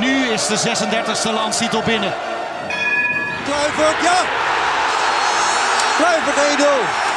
[0.00, 2.12] nu is de 36e landstitel binnen.
[3.44, 4.18] Kluivert, ja!
[5.96, 7.12] Kluivert 1-0.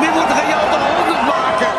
[0.00, 1.72] Nu moet Real de 100 maken.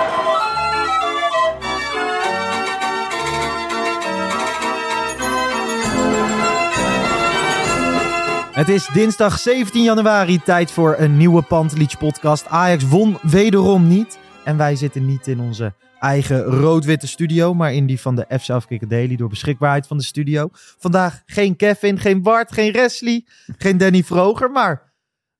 [8.53, 12.47] Het is dinsdag 17 januari, tijd voor een nieuwe Pantelic podcast.
[12.47, 14.17] Ajax won wederom niet.
[14.43, 18.49] En wij zitten niet in onze eigen rood-witte studio, maar in die van de FC
[18.49, 20.47] Afkikken Daily door beschikbaarheid van de studio.
[20.51, 23.25] Vandaag geen Kevin, geen Bart, geen Wesley,
[23.57, 24.93] geen Danny Vroger, maar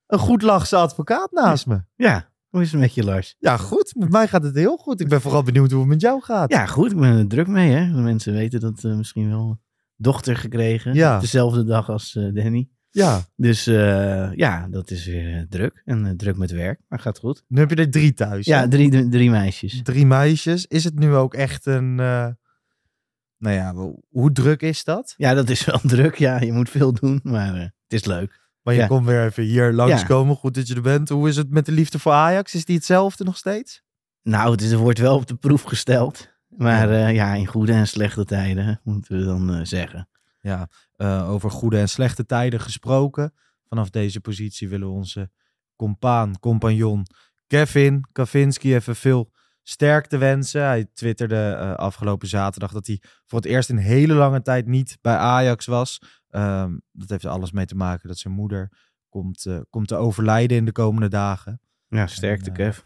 [0.08, 1.84] een goed lachse advocaat naast me.
[1.96, 3.36] Ja, hoe is het met je, Lars?
[3.40, 3.94] Ja, goed.
[3.96, 5.00] Met mij gaat het heel goed.
[5.00, 6.52] Ik ben vooral benieuwd hoe het met jou gaat.
[6.52, 6.92] Ja, goed.
[6.92, 7.92] Ik ben er druk mee, hè.
[7.92, 9.60] De mensen weten dat eh, misschien wel
[9.96, 10.94] dochter gekregen.
[10.94, 11.20] Ja.
[11.20, 12.70] Dezelfde dag als eh, Danny.
[12.96, 13.22] Ja.
[13.36, 15.82] Dus eh, ja, dat is weer eh, druk.
[15.86, 17.44] En eh, druk met werk, maar gaat goed.
[17.48, 18.46] Nu heb je er drie thuis.
[18.46, 19.80] Ja, drie, drie, meisjes.
[19.84, 20.66] drie meisjes.
[20.68, 21.96] Is het nu ook echt een...
[21.96, 23.74] nou ja,
[24.10, 25.14] hoe- druk is dat?
[25.18, 26.16] Ja, dat is wel druk.
[26.16, 28.42] Ja, je moet veel doen, maar het is leuk.
[28.62, 28.88] Maar je Ja.
[28.88, 30.36] komt weer even hier langskomen.
[30.36, 31.10] Goed dat je er bent.
[31.10, 32.54] Hoe is het met de liefde voor Ajax?
[32.56, 33.82] Is die hetzelfde nog steeds?
[34.22, 36.32] Nou, het is, er wordt wel op de proef gesteld.
[36.48, 40.08] Maar ja, ja in goede en slechte tijden, moeten we dan zeggen.
[40.44, 43.34] Ja, eh, over goede en slechte tijden gesproken.
[43.68, 45.32] Vanaf deze positie willen we onze
[45.76, 47.06] compaan, compagnon
[47.48, 50.64] Kevin Kavinski even veel sterkte wensen.
[50.64, 54.98] Hij twitterde eh, afgelopen zaterdag dat hij voor het eerst in hele lange tijd niet
[55.02, 56.02] bij Ajax was.
[56.30, 58.72] Ehm, dat heeft er alles mee te maken dat zijn moeder
[59.10, 61.62] komt, eh, komt te overlijden in de komende dagen.
[61.88, 62.80] Ja, sterkte, En, Kev.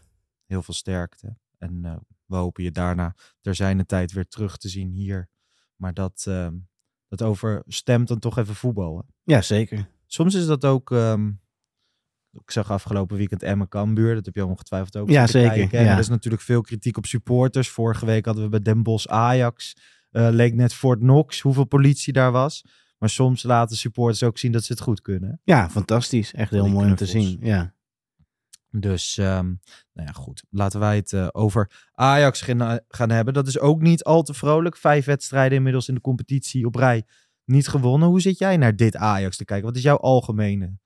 [0.46, 1.36] heel veel sterkte.
[1.58, 5.28] En we hopen je daarna ter zijne tijd weer terug te zien hier.
[5.76, 6.54] Maar dat, ehm,
[7.08, 8.96] dat overstemt dan toch even voetbal.
[8.96, 9.34] Hè?
[9.34, 9.88] Ja, zeker.
[10.06, 10.90] Soms is dat ook...
[10.90, 11.28] ehm,
[12.32, 14.14] ik zag afgelopen weekend Emmen Cambuur.
[14.14, 15.92] Dat heb je ongetwijfeld ook Ja, zeker, ja.
[15.92, 17.68] Er is natuurlijk veel kritiek op supporters.
[17.68, 19.76] Vorige week hadden we bij Den Bosch Ajax.
[20.10, 22.64] eh, leek net Fort Knox hoeveel politie daar was.
[22.98, 25.40] Maar soms laten supporters ook zien dat ze het goed kunnen.
[25.44, 26.32] Ja, fantastisch.
[26.34, 27.38] Echt heel mooi om te zien.
[27.40, 27.74] Ja.
[28.70, 29.46] Dus, ehm,
[29.92, 30.44] nou ja, goed.
[30.50, 32.40] Laten wij het eh, over Ajax
[32.88, 33.34] gaan, hebben.
[33.34, 34.76] Dat is ook niet al te vrolijk.
[34.76, 37.04] Vijf wedstrijden inmiddels in de competitie op rij
[37.44, 38.08] niet gewonnen.
[38.08, 39.66] Hoe zit jij naar dit Ajax te kijken?
[39.66, 40.76] Wat is jouw algemene?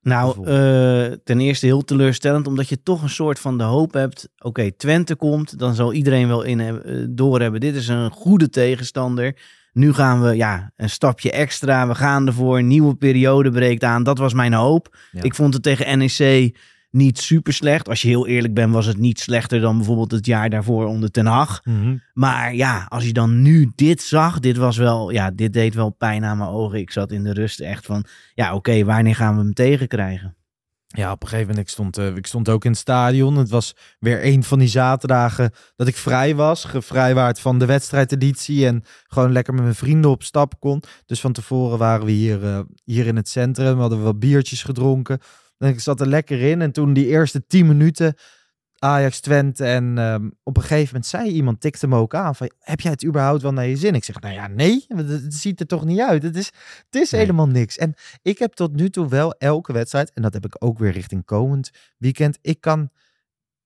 [0.00, 4.28] Nou, eh, ten eerste heel teleurstellend, omdat je toch een soort van de hoop hebt.
[4.38, 7.60] Oké, Twente komt, dan zal iedereen wel in hebben, eh, doorhebben.
[7.60, 9.36] Dit is een goede tegenstander.
[9.72, 11.88] Nu gaan we ja, een stapje extra.
[11.88, 12.58] We gaan ervoor.
[12.58, 14.02] Een nieuwe periode breekt aan.
[14.02, 14.96] Dat was mijn hoop.
[15.12, 15.22] Ja.
[15.22, 16.56] Ik vond het tegen NEC
[16.90, 17.88] niet super slecht.
[17.88, 21.10] Als je heel eerlijk bent, was het niet slechter dan bijvoorbeeld het jaar daarvoor onder
[21.10, 21.62] Ten Hag.
[22.12, 25.90] Maar ja, als je dan nu dit zag, dit was wel, ja, dit deed wel
[25.90, 26.78] pijn aan mijn ogen.
[26.78, 28.04] Ik zat in de rust echt van,
[28.34, 30.36] ja, oké, wanneer gaan we hem tegenkrijgen?
[30.96, 33.36] Ja, op een gegeven moment, ik stond, eh, ik stond ook in het stadion.
[33.36, 36.64] Het was weer een van die zaterdagen dat ik vrij was.
[36.64, 40.82] Gevrijwaard van de wedstrijdeditie en gewoon lekker met mijn vrienden op stap kon.
[41.06, 43.74] Dus van tevoren waren we hier, eh, hier in het centrum.
[43.74, 45.18] We hadden wat biertjes gedronken.
[45.58, 46.62] En ik zat er lekker in.
[46.62, 48.14] En toen die eerste tien minuten
[48.78, 49.64] Ajax Twente.
[49.64, 52.90] En ehm, op een gegeven moment zei iemand, tikte me ook aan van, heb jij
[52.90, 53.94] het überhaupt wel naar je zin?
[53.94, 56.22] Ik zeg, nou ja, nee, het, ziet er toch niet uit.
[56.22, 56.46] Het is,
[56.90, 57.20] het is Nee.
[57.20, 57.78] helemaal niks.
[57.78, 60.92] En ik heb tot nu toe wel elke wedstrijd, en dat heb ik ook weer
[60.92, 62.90] richting komend weekend, ik kan,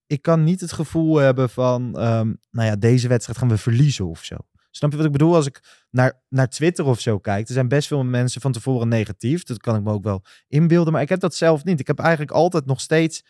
[0.06, 4.06] ik kan niet het gevoel hebben van, ehm, nou ja, deze wedstrijd gaan we verliezen
[4.06, 4.36] of zo.
[4.74, 5.34] Snap je wat ik bedoel?
[5.34, 8.88] Als ik naar, naar Twitter of zo kijk, er zijn best veel mensen van tevoren
[8.88, 9.44] negatief.
[9.44, 11.80] Dat kan ik me ook wel inbeelden, maar ik heb dat zelf niet.
[11.80, 13.24] Ik heb eigenlijk altijd nog steeds,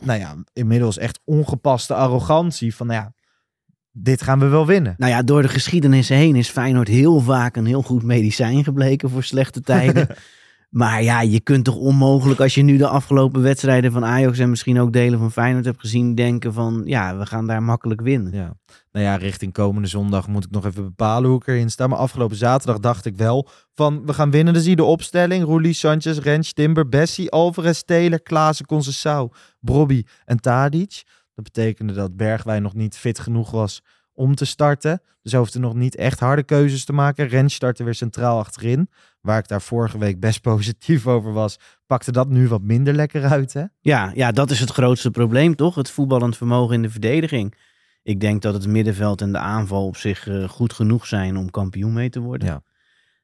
[0.00, 3.12] nou ja, inmiddels echt ongepaste arrogantie van, nou ja,
[3.90, 4.94] dit gaan we wel winnen.
[4.98, 9.10] Nou ja, door de geschiedenis heen is Feyenoord heel vaak een heel goed medicijn gebleken
[9.10, 10.08] voor slechte tijden.
[10.74, 14.50] Maar ja, je kunt toch onmogelijk als je nu de afgelopen wedstrijden van Ajax en
[14.50, 18.32] misschien ook delen van Feyenoord hebt gezien, denken van ja, we gaan daar makkelijk winnen.
[18.32, 18.56] Ja.
[18.92, 21.86] Nou ja, richting komende zondag moet ik nog even bepalen hoe ik erin sta.
[21.86, 24.54] Maar afgelopen zaterdag dacht ik wel van we gaan winnen.
[24.54, 25.44] Dan zie de opstelling.
[25.44, 29.30] Roelie, Sanchez, Rens, Timber, Bessie, Alvarez, Taylor, Klaassen, Concessao,
[29.60, 31.02] Brobby en Tadic.
[31.34, 33.82] Dat betekende dat Bergwijn nog niet fit genoeg was
[34.14, 35.02] om te starten.
[35.22, 37.28] Dus hij hoefde nog niet echt harde keuzes te maken.
[37.28, 38.90] Rens startte weer centraal achterin.
[39.20, 43.24] Waar ik daar vorige week best positief over was, pakte dat nu wat minder lekker
[43.24, 43.52] uit.
[43.52, 43.64] Hè?
[43.80, 45.74] Ja, ja, dat is het grootste probleem toch?
[45.74, 47.54] Het voetballend vermogen in de verdediging.
[48.02, 51.50] Ik denk dat het middenveld en de aanval op zich uh, goed genoeg zijn om
[51.50, 52.48] kampioen mee te worden.
[52.48, 52.62] Ja.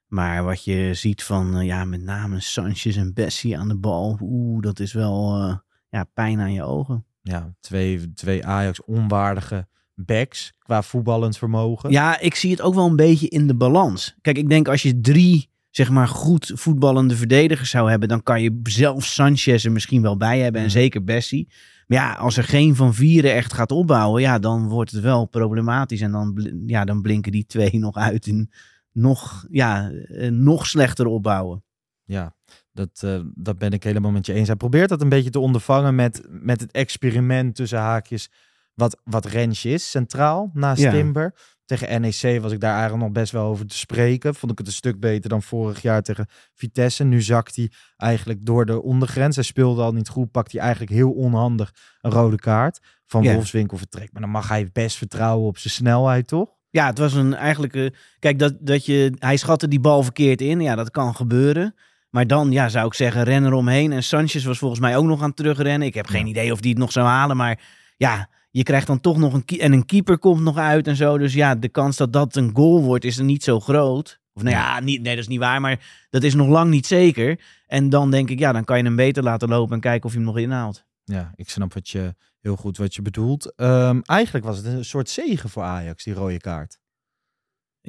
[0.07, 4.17] Maar wat je ziet van uh, ja, met name Sanchez en Bessie aan de bal.
[4.21, 5.55] Oeh, dat is wel uh,
[5.89, 7.05] ja, pijn aan je ogen.
[7.21, 9.67] Ja, twee, twee Ajax onwaardige
[10.05, 11.91] backs qua voetballend vermogen.
[11.91, 14.15] Ja, ik zie het ook wel een beetje in de balans.
[14.21, 18.41] Kijk, ik denk als je drie zeg maar goed voetballende verdedigers zou hebben, dan kan
[18.41, 20.77] je zelf Sanchez er misschien wel bij hebben en Mhm.
[20.77, 21.47] zeker Bessie.
[21.87, 25.25] Maar ja, als er geen van vieren echt gaat opbouwen, ja, dan wordt het wel
[25.25, 28.51] problematisch en dan, ja, dan blinken die twee nog uit in
[28.91, 31.63] nog, ja, eh, nog slechter opbouwen.
[32.03, 32.35] Ja,
[32.73, 34.47] dat, eh, dat ben ik helemaal met je eens.
[34.47, 38.29] Hij probeert dat een beetje te ondervangen met, met het experiment tussen haakjes.
[38.73, 40.91] Wat, wat Rens is, centraal, naast Ja.
[40.91, 41.33] Timber.
[41.65, 44.35] Tegen NEC was ik daar eigenlijk nog best wel over te spreken.
[44.35, 47.03] Vond ik het een stuk beter dan vorig jaar tegen Vitesse.
[47.03, 49.35] Nu zakt hij eigenlijk door de ondergrens.
[49.35, 50.31] Hij speelde al niet goed.
[50.31, 52.79] Pakt hij eigenlijk heel onhandig een rode kaart.
[53.05, 53.33] Van Ja.
[53.33, 54.13] Wolfswinkel vertrekt.
[54.13, 56.49] Maar dan mag hij best vertrouwen op zijn snelheid, toch?
[56.69, 57.75] Ja, het was een eigenlijk.
[57.75, 57.89] eh,
[58.19, 59.13] kijk, dat, dat je.
[59.19, 60.61] Hij schatte die bal verkeerd in.
[60.61, 61.75] Ja, dat kan gebeuren.
[62.09, 63.91] Maar dan ja, zou ik zeggen, ren eromheen.
[63.91, 65.87] En Sanchez was volgens mij ook nog aan het terugrennen.
[65.87, 67.37] Ik heb geen idee of die het nog zou halen.
[67.37, 67.59] Maar
[67.97, 69.59] ja, je krijgt dan toch nog een.
[69.59, 71.17] En een keeper komt nog uit en zo.
[71.17, 74.19] Dus ja, de kans dat dat een goal wordt is er niet zo groot.
[74.33, 75.61] Of nou ja, niet, nee, dat is niet waar.
[75.61, 77.39] Maar dat is nog lang niet zeker.
[77.67, 79.73] En dan denk ik, ja, dan kan je hem beter laten lopen.
[79.73, 80.85] En kijken of je hem nog inhaalt.
[81.03, 83.55] Ja, ik snap wat je, heel goed wat je bedoelt.
[83.55, 86.79] Ehm, eigenlijk was het een soort zegen voor Ajax, die rode kaart.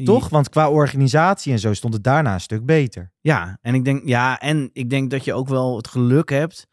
[0.05, 0.29] Toch?
[0.29, 3.13] Want qua organisatie en zo stond het daarna een stuk beter.
[3.21, 6.67] Ja, en ik denk, ja, en ik denk dat je ook wel het geluk hebt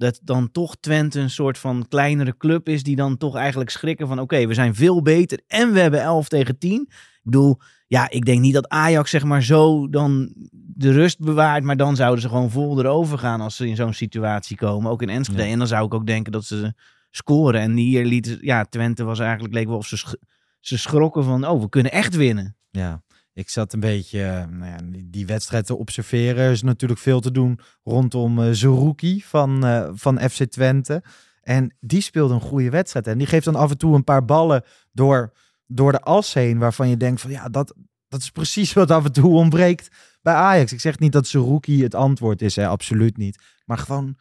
[0.00, 4.06] dat dan toch Twente een soort van kleinere club is die dan toch eigenlijk schrikken
[4.06, 6.80] van oké, we zijn veel beter en we hebben 11 tegen 10.
[6.90, 11.64] Ik bedoel, ja, ik denk niet dat Ajax zeg maar zo dan de rust bewaart,
[11.64, 15.02] maar dan zouden ze gewoon vol erover gaan als ze in zo'n situatie komen, ook
[15.02, 15.42] in Enschede.
[15.42, 15.48] Ja.
[15.48, 16.74] En dan zou ik ook denken dat ze
[17.10, 17.60] scoren.
[17.60, 20.14] En hier lieten, ja, Twente was eigenlijk, leek wel of ze, sch-
[20.60, 22.56] ze schrokken van, oh, we kunnen echt winnen.
[22.70, 26.44] Ja, ik zat een beetje eh, nou ja, die, wedstrijd te observeren.
[26.44, 31.02] Er is natuurlijk veel te doen rondom uh, Zerouki van, eh, van FC Twente.
[31.42, 33.06] En die speelde een goede wedstrijd.
[33.06, 35.32] En die geeft dan af en toe een paar ballen door,
[35.66, 36.58] door de as heen.
[36.58, 37.74] Waarvan je denkt van ja, dat,
[38.08, 39.88] dat is precies wat af en toe ontbreekt
[40.22, 40.72] bij Ajax.
[40.72, 43.42] Ik zeg niet dat Zerouki het antwoord is, hè, absoluut niet.
[43.64, 44.16] Maar gewoon,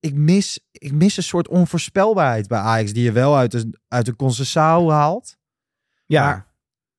[0.00, 2.92] ik mis, ik mis een soort onvoorspelbaarheid bij Ajax.
[2.92, 5.36] Die je wel uit een, uit Concessao haalt.
[6.06, 6.51] Ja, Maar,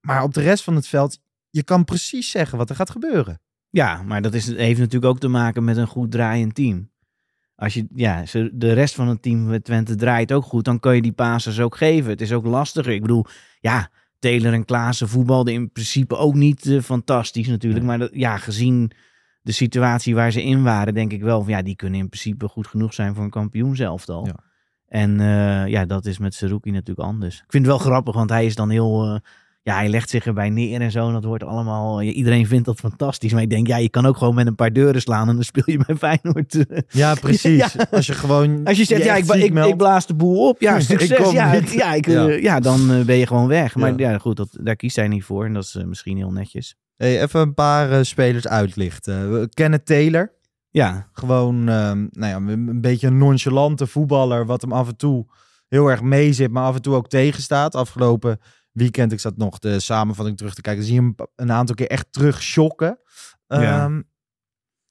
[0.06, 1.20] maar op de rest van het veld,
[1.50, 3.42] je kan precies zeggen wat er gaat gebeuren.
[3.70, 6.92] Ja, maar dat is, heeft natuurlijk ook te maken met een goed draaiend team.
[7.56, 8.24] Als je, ja,
[8.54, 11.60] de rest van het team met Twente draait ook goed, dan kan je die passes
[11.60, 12.10] ook geven.
[12.10, 12.94] Het is ook lastiger.
[12.94, 13.26] Ik bedoel,
[13.60, 13.90] ja,
[14.20, 17.86] Taylor en Klaassen voetbalden in principe ook niet eh, fantastisch natuurlijk.
[17.86, 18.92] Maar dat, ja, gezien
[19.42, 22.48] de situatie waar ze in waren, denk ik wel van ja, die kunnen in principe
[22.48, 24.26] goed genoeg zijn voor een kampioen zelf al.
[24.26, 24.36] Ja.
[24.88, 27.36] En eh, ja, dat is met Saruki natuurlijk anders.
[27.36, 29.04] Ik vind het wel grappig, want hij is dan heel...
[29.04, 29.20] eh,
[29.64, 31.08] ja, hij legt zich erbij neer en zo.
[31.08, 32.02] En dat wordt allemaal...
[32.02, 33.34] iedereen vindt dat fantastisch.
[33.34, 35.30] Maar ik denk, ja, je kan ook gewoon met een paar deuren slaan...
[35.30, 36.68] en dan speel je bij Feyenoord.
[36.68, 36.78] eh.
[37.02, 37.74] Ja, precies.
[37.74, 37.86] Ja.
[37.92, 38.64] Als je gewoon.
[38.66, 40.62] Als je zegt, ja, ik, ik, ik blaas de boel op.
[40.62, 41.32] Ja, Ik succes.
[41.32, 42.28] ja, ja, ik, eh, Ja.
[42.30, 42.60] ja.
[42.60, 43.76] dan eh, ben je gewoon weg.
[43.76, 44.18] Maar Ja.
[44.18, 45.46] goed, dat, daar kiest hij niet voor.
[45.46, 46.76] En dat is eh, misschien heel netjes.
[46.96, 49.50] Hey, even een paar eh, spelers uitlichten.
[49.54, 50.32] Kennen Taylor.
[50.70, 54.46] Ja, Gewoon ehm, nou ja, een een beetje een nonchalante voetballer.
[54.46, 55.26] Wat hem af en toe
[55.68, 57.76] heel erg meezit, maar af en toe ook tegenstaat.
[57.76, 58.40] Afgelopen
[58.74, 60.84] weekend, ik zat nog de samenvatting terug te kijken.
[60.84, 63.00] Zie je hem een aantal keer echt terug shocken.
[63.48, 63.84] Ja.
[63.84, 64.02] Ehm,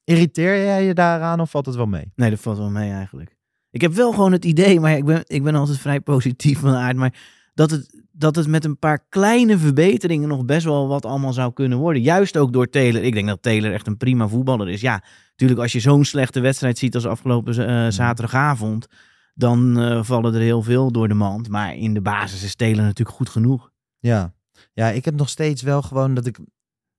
[0.04, 2.12] irriteer jij je daaraan of valt het wel mee?
[2.14, 3.36] nee, dat valt wel mee eigenlijk.
[3.70, 6.74] Ik heb wel gewoon het idee, maar ik ben, ik ben altijd vrij positief van
[6.74, 6.96] aard.
[6.96, 7.14] Maar
[7.54, 11.52] dat het, dat het met een paar kleine verbeteringen nog best wel wat allemaal zou
[11.52, 12.02] kunnen worden.
[12.02, 13.02] Juist ook door Taylor.
[13.02, 14.80] Ik denk dat Taylor echt een prima voetballer is.
[14.80, 18.86] Ja, natuurlijk als je zo'n slechte wedstrijd ziet als afgelopen eh, zaterdagavond.
[19.34, 21.48] Dan eh, vallen er heel veel door de mand.
[21.48, 23.71] Maar in de basis is Taylor natuurlijk goed genoeg.
[24.02, 24.32] Ja.
[24.72, 26.38] ja, ik heb nog steeds wel gewoon dat ik.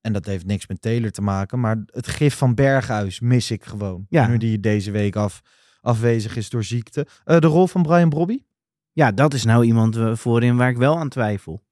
[0.02, 3.64] En dat heeft niks met Taylor te maken, maar het gif van Berghuis mis ik
[3.66, 4.06] gewoon.
[4.10, 4.28] Ja.
[4.28, 5.42] Nu die deze week af,
[5.82, 7.08] afwezig is door ziekte.
[7.24, 8.44] Eh, de rol van Brian Brobby?
[8.92, 11.64] Ja, dat is nou iemand eh, voorin waar ik wel aan twijfel.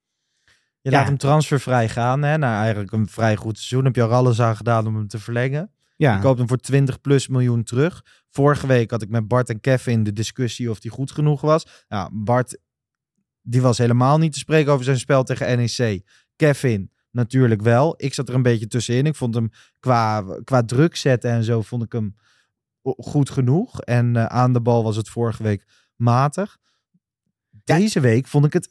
[0.82, 0.98] Je Ja.
[0.98, 3.86] laat hem transfervrij gaan, hè, naar eigenlijk een vrij goed seizoen.
[3.86, 5.72] Heb je er alles aan gedaan om hem te verlengen.
[5.96, 6.16] Ja.
[6.16, 8.06] Je koopt hem voor 20 plus miljoen terug.
[8.30, 11.86] Vorige week had ik met Bart en Kevin de discussie of die goed genoeg was.
[11.88, 12.58] Ja, Bart,
[13.42, 16.02] die was helemaal niet te spreken over zijn spel tegen NEC.
[16.36, 17.94] Kevin, natuurlijk wel.
[17.98, 19.06] Ik zat er een beetje tussenin.
[19.06, 22.16] Ik vond hem qua, qua druk zetten en zo, vond ik hem
[22.84, 23.82] goed genoeg.
[23.82, 26.58] En eh, aan de bal was het vorige week matig.
[27.64, 28.70] Deze week vond ik het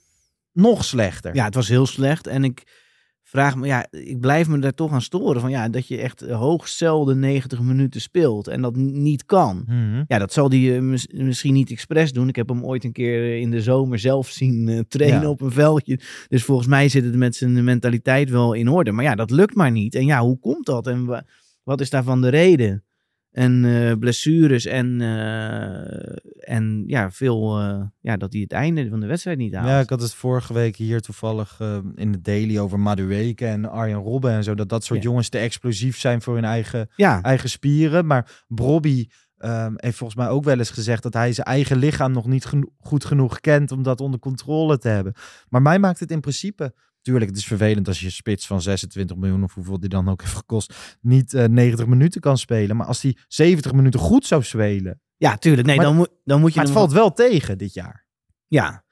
[0.53, 1.35] nog slechter.
[1.35, 2.27] Ja, het was heel slecht.
[2.27, 2.90] En ik
[3.31, 5.41] vraag me, ja, ik blijf me daar toch aan storen.
[5.41, 9.65] Van ja, dat je echt hoogst zelden 90 minuten speelt en dat niet kan.
[9.67, 10.05] Mhm.
[10.07, 10.81] Ja, dat zal hij
[11.13, 12.29] misschien niet expres doen.
[12.29, 15.29] Ik heb hem ooit een keer eh, in de zomer zelf zien eh, trainen Ja.
[15.29, 16.01] op een veldje.
[16.29, 18.93] Dus volgens mij zit het met zijn mentaliteit wel in orde.
[18.93, 19.95] Maar ja, dat lukt maar niet.
[19.95, 20.87] En ja, hoe komt dat?
[20.87, 21.25] En wa-
[21.63, 22.85] wat is daarvan de reden?
[23.31, 26.17] En eh, blessures en, eh,
[26.55, 29.69] en ja, veel, eh, ja, dat hij het einde van de wedstrijd niet haalt.
[29.69, 31.61] Ja, ik had het vorige week hier toevallig
[31.95, 34.55] in de daily over Madueke en Arjen Robben en zo.
[34.55, 35.09] Dat dat soort Ja.
[35.09, 37.23] jongens te explosief zijn voor hun eigen, ja.
[37.23, 38.07] eigen spieren.
[38.07, 39.07] Maar Bobby
[39.39, 42.45] ehm, heeft volgens mij ook wel eens gezegd dat hij zijn eigen lichaam nog niet
[42.45, 45.13] geno- goed genoeg kent om dat onder controle te hebben.
[45.49, 46.75] Maar mij maakt het in principe.
[47.03, 50.21] Tuurlijk, het is vervelend als je spits van 26 miljoen of hoeveel die dan ook
[50.21, 52.77] heeft gekost, niet eh, 90 minuten kan spelen.
[52.77, 55.01] Maar als hij 70 minuten goed zou spelen.
[55.17, 55.67] ja, tuurlijk.
[55.67, 58.07] Nee, Maar- dan, moet dan moet je Maar het valt wel tegen dit jaar.
[58.47, 58.85] Ja.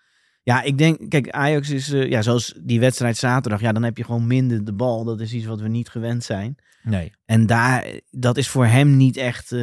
[0.42, 3.96] Ja, ik denk, kijk, Ajax is, eh, ja, zoals die wedstrijd zaterdag, ja, dan heb
[3.96, 5.04] je gewoon minder de bal.
[5.04, 6.56] Dat is iets wat we niet gewend zijn.
[6.82, 7.12] Nee.
[7.24, 9.60] En daar, dat is voor hem niet echt eh,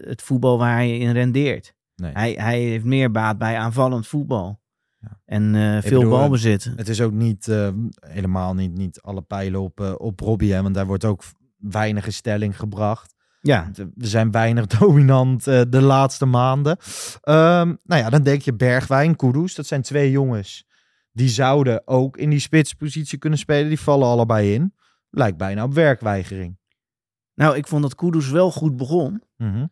[0.00, 1.74] het voetbal waar hij in rendeert.
[1.96, 2.12] nee.
[2.12, 4.59] Hij, hij heeft meer baat bij aanvallend voetbal.
[5.00, 5.20] Ja.
[5.24, 6.72] En eh, veel bedoel, balbezit.
[6.76, 7.68] Het is ook niet eh,
[8.00, 11.22] helemaal niet, niet alle pijlen op, eh, op Robbie, hè, want daar wordt ook
[11.56, 13.14] weinig in stelling gebracht.
[13.42, 16.76] Ja, We zijn weinig dominant eh, de laatste maanden.
[17.20, 20.68] Ehm, nou ja, dan denk je Bergwijn, Kudus, dat zijn twee jongens
[21.12, 23.68] die zouden ook in die spitspositie kunnen spelen.
[23.68, 24.74] Die vallen allebei in.
[25.10, 26.58] Lijkt bijna op werkweigering.
[27.34, 29.22] nou, ik vond dat Kudus wel goed begon.
[29.36, 29.66] Mhm.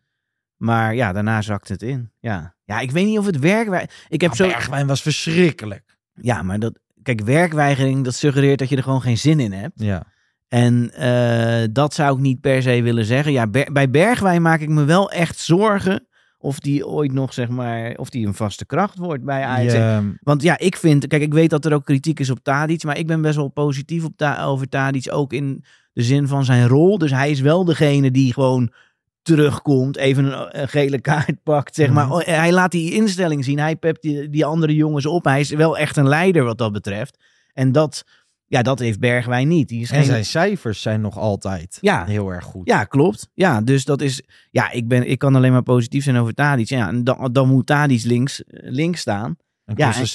[0.55, 2.11] Maar ja, daarna zakte het in.
[2.19, 3.89] Ja, ja ik weet niet of het werk...
[4.07, 4.47] Ik heb Maar zo...
[4.47, 5.97] Bergwijn was verschrikkelijk.
[6.13, 6.79] Ja, maar dat...
[7.03, 9.71] Kijk, werkweigering, dat suggereert dat je er gewoon geen zin in hebt.
[9.75, 10.03] Ja.
[10.47, 13.31] En eh, dat zou ik niet per se willen zeggen.
[13.31, 16.07] Ja, Ber- bij Bergwijn maak ik me wel echt zorgen
[16.37, 20.05] of die ooit nog, zeg maar, of die een vaste kracht wordt bij Ajax.
[20.21, 22.97] Want ja, ik vind, kijk, ik weet dat er ook kritiek is op Tadic, maar
[22.97, 26.67] ik ben best wel positief op Ta- over Tadic, ook in de zin van zijn
[26.67, 26.97] rol.
[26.97, 28.73] Dus hij is wel degene die gewoon
[29.21, 32.05] terugkomt, even een, een gele kaart pakt, zeg maar.
[32.05, 32.13] Mhm.
[32.13, 35.23] Oh, Hij laat die instelling zien, hij pept die, die andere jongens op.
[35.23, 37.17] Hij is wel echt een leider wat dat betreft.
[37.53, 38.03] En dat,
[38.45, 39.67] ja, dat heeft Bergwijn niet.
[39.67, 42.05] Die is en geen- zijn cijfers zijn nog altijd Ja.
[42.05, 42.67] heel erg goed.
[42.67, 43.29] ja, klopt.
[43.33, 44.23] Ja, dus dat is.
[44.51, 46.67] Ja, ik, ben, ik kan alleen maar positief zijn over Tadic.
[46.69, 49.35] Ja, en dan, dan moet Tadic links, links staan.
[49.65, 50.13] En Ja, rechts.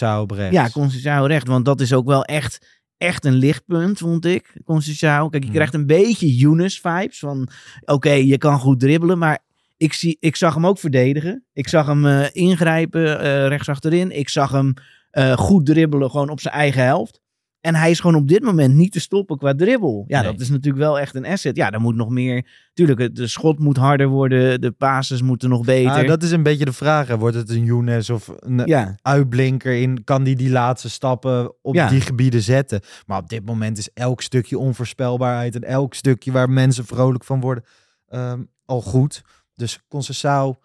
[0.50, 1.46] Ja, Conceição recht.
[1.49, 4.52] Want dat is ook wel echt, echt een lichtpunt, vond ik.
[4.64, 5.28] Conceição.
[5.30, 5.52] Kijk, je Hmm.
[5.52, 7.18] krijgt een beetje Younes-vibes.
[7.18, 7.48] Van,
[7.84, 9.38] oké, je kan goed dribbelen, maar
[9.76, 11.44] ik, zie, ik zag hem ook verdedigen.
[11.52, 14.10] Ik zag hem eh, ingrijpen eh rechts achterin.
[14.10, 14.72] Ik zag hem
[15.10, 17.20] eh, goed dribbelen, gewoon op zijn eigen helft.
[17.64, 20.04] En hij is gewoon op dit moment niet te stoppen qua dribbel.
[20.06, 20.30] Ja, Nee.
[20.33, 21.56] dat is natuurlijk wel echt een asset.
[21.56, 22.47] Ja, dan moet nog meer...
[22.73, 24.61] Tuurlijk, de schot moet harder worden.
[24.61, 25.90] De passes moeten nog beter.
[25.92, 27.09] Ah, dat is een beetje de vraag.
[27.09, 27.18] hè.
[27.18, 30.04] Wordt het een Younes of een Ja, uitblinker in?
[30.04, 31.88] Kan die die laatste stappen op Ja.
[31.88, 32.80] die gebieden zetten?
[33.06, 37.40] Maar op dit moment is elk stukje onvoorspelbaarheid en elk stukje waar mensen vrolijk van
[37.40, 37.64] worden
[38.09, 39.23] ehm, al goed.
[39.54, 40.59] Dus Conceição,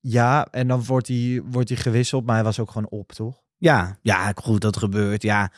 [0.00, 0.46] ja.
[0.50, 3.42] En dan wordt hij, wordt hij gewisseld, maar hij was ook gewoon op, toch?
[3.56, 5.22] Ja, ja, goed, dat gebeurt.
[5.22, 5.52] Ja,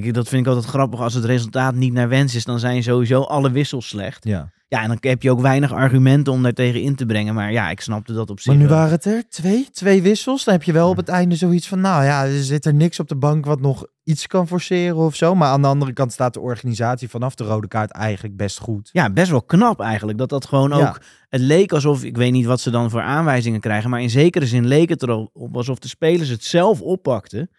[0.00, 1.00] kijk, dat vind ik altijd grappig.
[1.00, 4.24] Als het resultaat niet naar wens is, dan zijn sowieso alle wissels slecht.
[4.24, 4.50] Ja.
[4.68, 7.34] Ja, en dan heb je ook weinig argumenten om daar tegen in te brengen.
[7.34, 8.76] Maar ja, ik snapte dat op zich Maar nu wel.
[8.76, 10.44] waren het er twee, twee wissels.
[10.44, 13.00] Dan heb je wel op het einde zoiets van, nou ja, er zit er niks
[13.00, 15.34] op de bank wat nog iets kan forceren of zo.
[15.34, 18.88] Maar aan de andere kant staat de organisatie vanaf de rode kaart eigenlijk best goed.
[18.92, 20.18] Ja, best wel knap eigenlijk.
[20.18, 20.88] Dat dat gewoon Ja.
[20.88, 21.00] ook...
[21.28, 23.90] Het leek alsof, ik weet niet wat ze dan voor aanwijzingen krijgen.
[23.90, 27.50] Maar in zekere zin leek het erop alsof de spelers het zelf oppakten.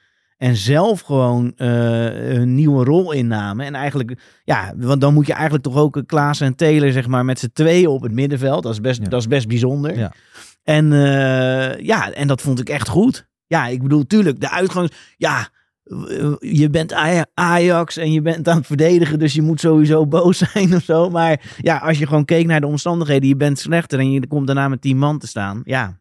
[0.44, 3.66] En zelf gewoon eh, een nieuwe rol innamen.
[3.66, 7.26] En eigenlijk, ja, want dan moet je eigenlijk toch ook Klaas en Taylor, zeg maar,
[7.26, 8.64] met z'n tweeën op het middenveld.
[8.64, 9.10] Dat is best, Ja.
[9.10, 9.98] dat is best bijzonder.
[9.98, 10.12] Ja.
[10.64, 13.28] En eh, ja, en dat vond ik echt goed.
[13.48, 14.92] Ja, ik bedoel, tuurlijk, de uitgang.
[15.18, 15.48] Ja,
[15.84, 20.08] eh, je bent Aj- Ajax en je bent aan het verdedigen, dus je moet sowieso
[20.08, 21.10] boos zijn of zo.
[21.10, 24.48] Maar ja, als je gewoon keek naar de omstandigheden, je bent slechter en je komt
[24.48, 25.62] daarna met tien man te staan.
[25.64, 26.00] Ja,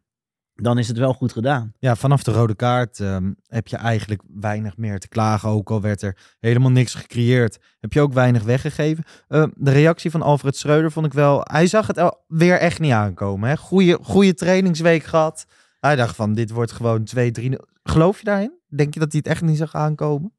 [0.55, 1.73] dan is het wel goed gedaan.
[1.79, 5.49] Ja, vanaf de rode kaart ehm, heb je eigenlijk weinig meer te klagen.
[5.49, 9.05] Ook al werd er helemaal niks gecreëerd, heb je ook weinig weggegeven.
[9.29, 11.41] Ehm, de reactie van Alfred Schreuder vond ik wel...
[11.43, 13.49] Hij zag het weer echt niet aankomen.
[13.49, 13.57] Hè?
[13.57, 15.47] Goeie, goeie trainingsweek gehad.
[15.81, 17.59] Hij dacht van, dit wordt gewoon 2-3...
[17.83, 18.59] Geloof je daarin?
[18.69, 20.33] Denk je dat hij het echt niet zag aankomen?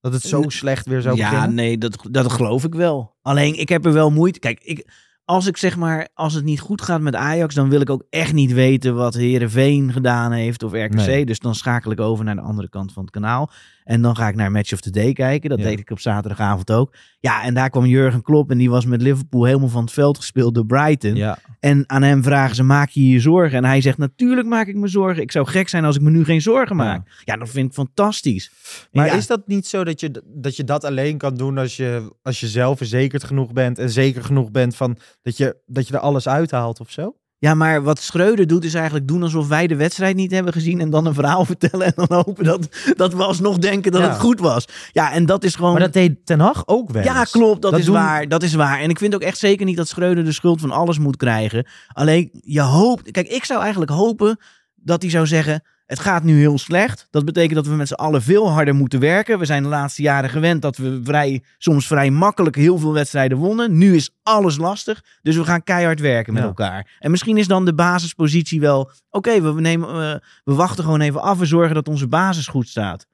[0.00, 1.54] Dat het zo slecht weer zou ja, beginnen?
[1.54, 3.16] nee, dat, dat geloof ik wel.
[3.22, 4.38] Alleen, ik heb er wel moeite.
[4.38, 4.86] Kijk, ik,
[5.28, 8.04] als ik zeg maar, als het niet goed gaat met Ajax, dan wil ik ook
[8.10, 10.94] echt niet weten wat Herenveen gedaan heeft of RKC.
[10.94, 11.26] Nee.
[11.26, 13.50] Dus dan schakel ik over naar de andere kant van het kanaal.
[13.88, 15.50] En dan ga ik naar Match of the Day kijken.
[15.50, 15.64] Dat Ja.
[15.64, 16.94] deed ik op zaterdagavond ook.
[17.20, 20.16] Ja, en daar kwam Jurgen Klopp en die was met Liverpool helemaal van het veld
[20.16, 21.14] gespeeld door Brighton.
[21.14, 21.38] Ja.
[21.60, 23.58] En aan hem vragen ze, maak je je zorgen?
[23.58, 25.22] En hij zegt, natuurlijk maak ik me zorgen.
[25.22, 26.82] Ik zou gek zijn als ik me nu geen zorgen Ja.
[26.84, 27.22] maak.
[27.24, 28.50] Ja, dat vind ik fantastisch.
[28.92, 29.12] Maar Ja.
[29.12, 32.40] is dat niet zo dat je, dat je dat alleen kan doen als je, als
[32.40, 36.00] je zelf verzekerd genoeg bent en zeker genoeg bent van dat je, dat je er
[36.00, 37.16] alles uithaalt of zo?
[37.40, 40.80] Ja, maar wat Schreuder doet is eigenlijk doen alsof wij de wedstrijd niet hebben gezien
[40.80, 44.08] en dan een verhaal vertellen en dan hopen dat, dat we alsnog denken dat Ja.
[44.08, 44.64] het goed was.
[44.92, 45.72] Ja, en dat is gewoon...
[45.72, 48.42] Maar dat deed Ten Hag ook wel ja, klopt, dat, Dat is doen- waar, dat
[48.42, 48.80] is waar.
[48.80, 51.66] En ik vind ook echt zeker niet dat Schreuder de schuld van alles moet krijgen.
[51.92, 53.10] Alleen, je hoopt...
[53.10, 54.38] Kijk, ik zou eigenlijk hopen
[54.74, 55.62] dat hij zou zeggen...
[55.88, 57.06] Het gaat nu heel slecht.
[57.10, 59.38] Dat betekent dat we met z'n allen veel harder moeten werken.
[59.38, 63.38] We zijn de laatste jaren gewend dat we vrij, soms vrij makkelijk heel veel wedstrijden
[63.38, 63.78] wonnen.
[63.78, 65.04] Nu is alles lastig.
[65.22, 66.48] Dus we gaan keihard werken met Ja.
[66.48, 66.96] elkaar.
[66.98, 68.90] En misschien is dan de basispositie wel...
[69.10, 72.46] Oké, we, we, nemen, eh, we wachten gewoon even af en zorgen dat onze basis
[72.46, 73.06] goed staat.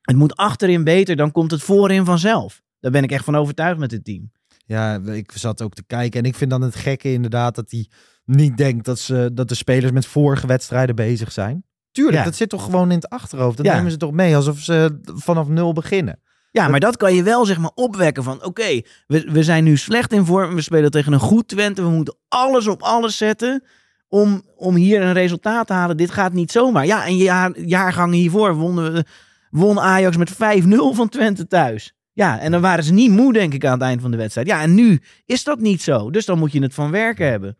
[0.00, 2.62] Het moet achterin beter, dan komt het voorin vanzelf.
[2.80, 4.30] Daar ben ik echt van overtuigd met dit team.
[4.66, 7.88] Ja, ik zat ook te kijken en ik vind dan het gekke inderdaad dat hij
[8.24, 11.64] niet denkt dat, ze, dat de spelers met vorige wedstrijden bezig zijn.
[11.94, 12.24] Tuurlijk, Ja.
[12.24, 13.62] dat zit toch gewoon in het achterhoofd.
[13.62, 13.74] Ja.
[13.76, 16.20] nemen ze toch mee alsof ze vanaf nul beginnen.
[16.50, 18.44] Ja, maar dat kan je wel zeg maar opwekken van...
[18.44, 20.54] Oké, we, we zijn nu slecht in vorm.
[20.54, 21.82] We spelen tegen een goed Twente.
[21.82, 23.64] We moeten alles op alles zetten
[24.08, 25.96] om, om hier een resultaat te halen.
[25.96, 26.86] Dit gaat niet zomaar.
[26.86, 29.04] Ja, en jaar, jaargangen hiervoor wonnen, we-
[29.50, 31.94] won Ajax met 5-0 van Twente thuis.
[32.12, 34.46] Ja, en dan waren ze niet moe denk ik aan het eind van de wedstrijd.
[34.46, 36.10] Ja, en nu is dat niet zo.
[36.10, 37.58] Dus dan moet je het van werken hebben.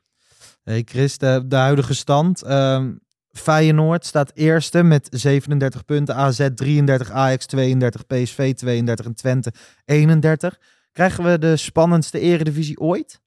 [0.64, 2.43] Hey Chris, de, de huidige stand.
[2.43, 2.93] ehm
[3.38, 6.14] Feyenoord staat eerste met 37 punten.
[6.14, 9.53] AZ 33, Ajax 32, PSV 32 en Twente
[9.85, 10.59] 31.
[10.93, 13.23] Krijgen we de spannendste eredivisie ooit?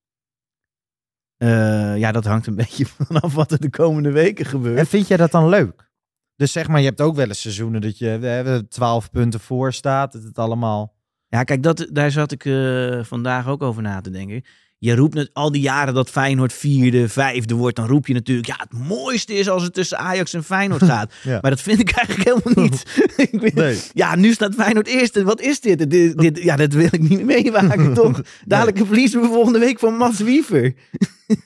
[1.38, 4.78] Eh, ja, dat hangt een beetje vanaf wat er de komende weken gebeurt.
[4.78, 5.90] En vind jij dat dan leuk?
[6.36, 9.74] Dus zeg maar, je hebt ook wel eens seizoenen dat je eh, 12 punten voor
[9.74, 10.12] staat.
[10.12, 10.96] Dat het allemaal...
[11.28, 14.44] Ja, kijk, dat, daar zat ik eh, vandaag ook over na te denken.
[14.80, 17.76] Je roept het al die jaren dat Feyenoord vierde, vijfde wordt.
[17.76, 21.14] Dan roep je natuurlijk, ja, het mooiste is als het tussen Ajax en Feyenoord gaat.
[21.24, 21.38] Ja.
[21.42, 22.84] Maar dat vind ik eigenlijk helemaal niet.
[23.32, 23.80] ik weet- Nee.
[23.94, 25.24] Ja, nu staat Feyenoord eerste.
[25.24, 25.90] Wat is dit?
[25.90, 28.22] dit, dit ja, dat wil ik niet meemaken, toch?
[28.46, 30.74] Dadelijk verliezen we volgende week van Mats Wiever.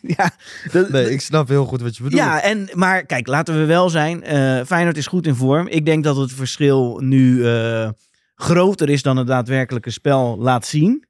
[0.02, 0.32] ja,
[0.72, 2.22] dat, Nee, ik snap heel goed wat je bedoelt.
[2.22, 4.24] ja, en, maar kijk, laten we wel zijn.
[4.24, 5.68] eh Feyenoord is goed in vorm.
[5.68, 7.90] Ik denk dat het verschil nu eh,
[8.36, 11.06] groter is dan het daadwerkelijke spel laat zien.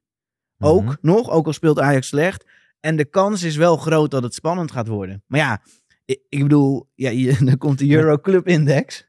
[0.61, 0.95] Ook Mhm.
[1.01, 2.45] nog, ook al speelt Ajax slecht.
[2.79, 5.23] En de kans is wel groot dat het spannend gaat worden.
[5.27, 5.61] Maar ja,
[6.05, 9.07] ik, ik bedoel, ja, je, dan komt de Euroclub Index.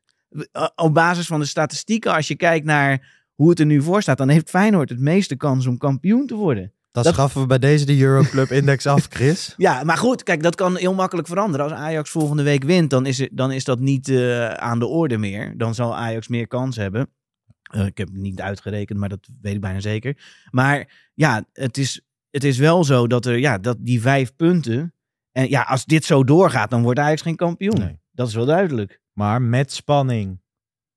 [0.53, 4.03] Eh, Op basis van de statistieken, als je kijkt naar hoe het er nu voor
[4.03, 6.73] staat, dan heeft Feyenoord het meeste kans om kampioen te worden.
[6.93, 9.55] Dat- schaffen we bij deze de Euroclub Index af, Chris.
[9.57, 11.67] Ja, maar goed, kijk, dat kan heel makkelijk veranderen.
[11.67, 14.87] Als Ajax volgende week wint, dan is, het, dan is dat niet eh, aan de
[14.87, 15.55] orde meer.
[15.57, 17.09] Dan zal Ajax meer kans hebben.
[17.63, 20.17] Eh, ik heb het niet uitgerekend, maar dat weet ik bijna zeker.
[20.51, 24.95] Maar ja, het is, het is wel zo dat, er, ja, dat die vijf punten...
[25.33, 27.79] En ja, als dit zo doorgaat, dan wordt Ajax geen kampioen.
[27.79, 28.01] Nee.
[28.11, 29.01] Dat is wel duidelijk.
[29.13, 30.41] Maar met spanning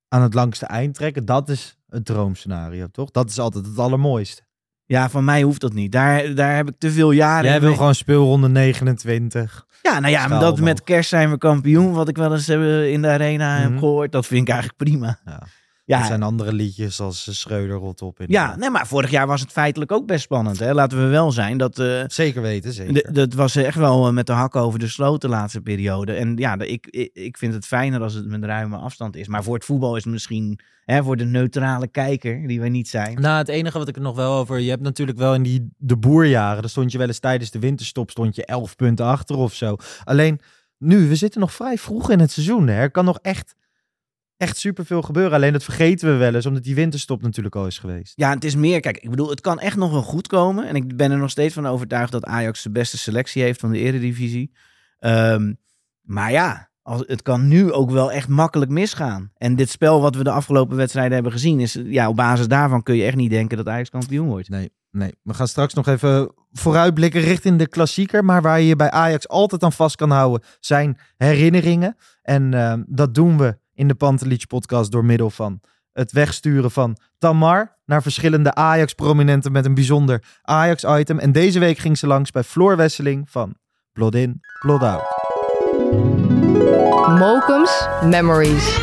[0.07, 3.11] aan het langste eind trekken, dat is het droomscenario, toch?
[3.11, 4.43] Dat is altijd het allermooiste.
[4.85, 5.91] Ja, van mij hoeft dat niet.
[5.91, 9.65] Daar, daar heb ik te veel jaren Jij wil mee- gewoon speelronde 29.
[9.81, 10.59] Ja, nou ja, dat omhoog.
[10.59, 13.79] met kerst zijn we kampioen, wat ik wel eens eh, in de arena heb Mhm.
[13.79, 14.11] gehoord.
[14.11, 15.19] Dat vind ik eigenlijk prima.
[15.25, 15.43] Ja.
[15.87, 18.19] Ja, Er zijn andere liedjes als Schreuder rot op.
[18.19, 20.59] In Ja, nee, maar vorig jaar was het feitelijk ook best spannend.
[20.59, 20.73] Hè?
[20.73, 21.57] Laten we wel zijn.
[21.57, 23.13] Dat, eh, Zeker weten, zeker.
[23.13, 26.13] dat was echt wel eh, met de hak over de sloot de laatste periode.
[26.13, 29.27] En ja, de- ik, ik, ik vind het fijner als het met ruime afstand is.
[29.27, 32.87] Maar voor het voetbal is het misschien, hè, voor de neutrale kijker, die wij niet
[32.87, 33.21] zijn.
[33.21, 34.59] Nou, het enige wat ik er nog wel over...
[34.59, 36.61] Je hebt natuurlijk wel in die de boerjaren...
[36.61, 38.09] daar stond je wel eens tijdens de winterstop...
[38.11, 39.75] stond je 11 punten achter of zo.
[40.03, 40.39] Alleen
[40.77, 42.67] nu, we zitten nog vrij vroeg in het seizoen.
[42.67, 42.73] Hè.
[42.79, 43.55] Er kan nog echt,
[44.37, 45.33] echt superveel gebeuren.
[45.33, 46.45] Alleen dat vergeten we wel eens...
[46.45, 48.13] omdat die winterstop natuurlijk al is geweest.
[48.15, 50.67] Ja, het is meer, kijk, ik bedoel, het kan echt nog wel goed komen.
[50.67, 53.71] En ik ben er nog steeds van overtuigd dat Ajax de beste selectie heeft van
[53.71, 54.51] de Eredivisie.
[54.99, 55.53] Ehm,
[56.01, 59.31] maar ja, als, het kan nu ook wel echt makkelijk misgaan.
[59.37, 62.83] En dit spel wat we de afgelopen wedstrijden hebben gezien, is ja, op basis daarvan
[62.83, 64.49] kun je echt niet denken dat Ajax kampioen wordt.
[64.49, 65.11] Nee, nee.
[65.23, 68.25] We gaan straks nog even vooruitblikken richting de klassieker.
[68.25, 71.95] Maar waar je je bij Ajax altijd aan vast kan houden, zijn herinneringen.
[72.21, 75.59] En ehm, dat doen we in de Pantelich podcast door middel van
[75.93, 81.19] het wegsturen van Tamar naar verschillende Ajax-prominenten met een bijzonder Ajax-item.
[81.19, 83.55] En deze week ging ze langs bij Floor Wesseling van
[83.93, 85.03] Blood In, Blood Out.
[87.19, 88.77] Mokum's Memories.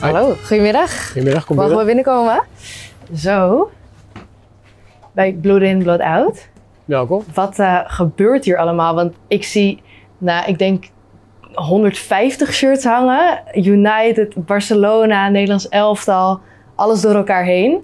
[0.00, 1.06] Hallo, goedemiddag.
[1.06, 2.04] Goedemiddag, kom Mogen we binnen.
[2.04, 2.44] binnenkomen?
[3.14, 3.70] Zo.
[5.12, 6.48] bij Blood In, Blood Out.
[6.84, 7.24] Welkom.
[7.34, 8.94] Wat eh, gebeurt hier allemaal?
[8.94, 9.82] Want ik zie,
[10.18, 10.84] nou, ik denk
[11.54, 13.42] 150 shirts hangen.
[13.54, 16.40] United, Barcelona, Nederlands elftal,
[16.74, 17.80] alles door elkaar heen.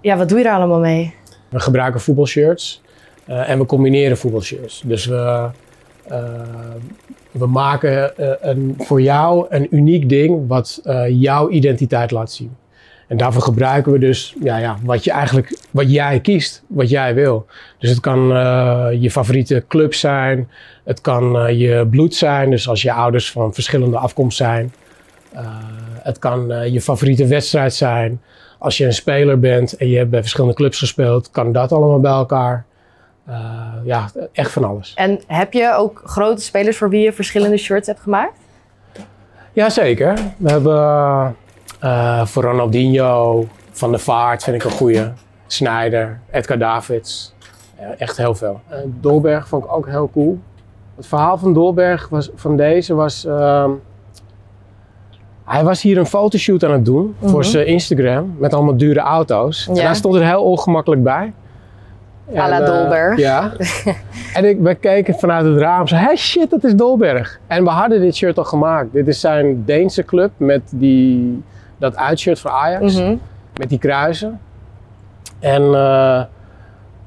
[0.00, 1.14] Ja, wat doe je daar allemaal mee?
[1.48, 2.82] We gebruiken voetbalshirts
[3.28, 4.82] uh, en we combineren voetbalshirts.
[4.84, 5.50] Dus we,
[6.10, 6.24] uh,
[7.30, 12.56] we maken uh, een, voor jou een uniek ding wat jouw identiteit laat zien.
[13.12, 17.14] En daarvoor gebruiken we dus ja, ja, wat, je eigenlijk, wat jij kiest, wat jij
[17.14, 17.46] wil.
[17.78, 18.20] Dus het kan
[19.00, 20.48] je favoriete club zijn,
[20.84, 24.72] het kan je bloed zijn, dus als je ouders van verschillende afkomst zijn.
[26.02, 28.20] het kan je favoriete wedstrijd zijn
[28.58, 32.00] als je een speler bent en je hebt bij verschillende clubs gespeeld, kan dat allemaal
[32.00, 32.64] bij elkaar.
[33.84, 34.92] Ja, echt van alles.
[34.94, 38.38] En heb je ook grote spelers voor wie je verschillende shirts hebt gemaakt?
[39.52, 40.18] Jazeker.
[40.36, 41.36] We hebben
[41.84, 45.02] uh, voor Ronaldinho, Van der Vaart vind ik een goeie.
[45.46, 47.34] Snyder, Edgar Davids.
[47.80, 48.60] Uh, echt heel veel.
[49.00, 50.38] Dolberg vond ik ook heel cool.
[50.96, 53.24] Het verhaal van Dolberg was, van deze was...
[53.24, 53.70] Ehm,
[55.44, 57.48] hij was hier een fotoshoot aan het doen voor Mhm.
[57.48, 59.68] zijn Instagram met allemaal dure auto's.
[59.68, 59.82] En Ja.
[59.84, 61.32] hij stond er heel ongemakkelijk bij.
[62.30, 63.18] À la En, eh, Dolberg.
[63.18, 63.52] Ja.
[64.36, 65.86] en ik, we keken vanuit het raam.
[65.88, 67.40] Zo, hey shit, dat is Dolberg.
[67.46, 68.92] En we hadden dit shirt al gemaakt.
[68.92, 71.42] Dit is zijn Deense club met die,
[71.82, 72.96] dat uitshirt voor Ajax.
[72.96, 73.16] Mhm.
[73.56, 74.40] Met die kruisen.
[75.38, 76.22] En eh,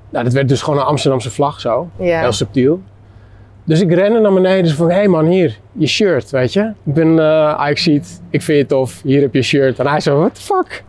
[0.10, 1.90] nou, dat werd dus gewoon een Amsterdamse vlag zo.
[1.98, 2.82] Heel subtiel.
[3.64, 6.72] Dus ik rende naar beneden en van, hé hey man, hier, je shirt, weet je.
[6.84, 7.88] Ik ben uh, Ajax
[8.30, 9.80] ik vind je tof, hier heb je shirt.
[9.80, 10.84] En hij zo, what the fuck?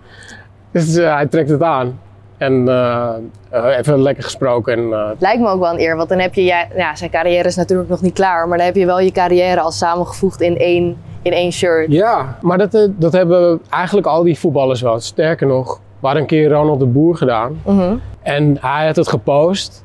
[0.71, 2.01] Dus uh, hij trekt het aan.
[2.37, 3.15] En uh,
[3.79, 4.73] even lekker gesproken.
[4.73, 6.95] En, uh, Het lijkt me ook wel een eer, want dan heb je, ja, ja,
[6.95, 9.71] zijn carrière is natuurlijk nog niet klaar, maar dan heb je wel je carrière al
[9.71, 11.93] samengevoegd in één, in één shirt.
[11.93, 15.01] Ja, maar dat, eh, dat hebben eigenlijk al die voetballers wel.
[15.01, 17.61] Sterker nog, we hadden een keer Ronald de Boer gedaan.
[17.65, 17.97] Mhm.
[18.23, 19.85] En hij had het gepost.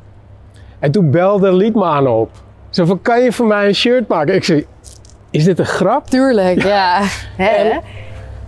[0.80, 2.30] En toen belde Liedman op.
[2.70, 4.36] Zo van, kan je voor mij een shirt maken?
[4.36, 4.66] Ik zei,
[5.30, 6.08] is dit een grap?
[6.08, 7.00] Tuurlijk, ja.
[7.44, 7.46] Hè?
[7.46, 7.82] En,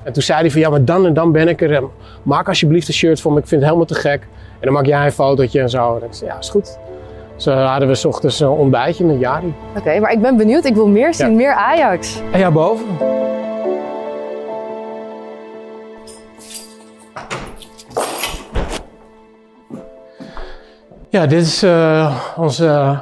[0.03, 1.73] en toen zei hij van, ja, maar dan en dan ben ik er.
[1.73, 1.89] En
[2.23, 4.21] maak alsjeblieft een shirt voor me, ik vind het helemaal te gek.
[4.59, 5.97] En dan maak jij een fotootje en zo.
[5.97, 6.77] En ik zei, ja, is goed.
[7.35, 9.53] Zo hadden we 's ochtends een ontbijtje met Jari.
[9.77, 10.65] Oké, maar ik ben benieuwd.
[10.65, 11.35] Ik wil meer zien, Ja.
[11.35, 12.21] meer Ajax.
[12.31, 12.85] En ja, boven.
[21.09, 22.99] Ja, dit is eh, onze,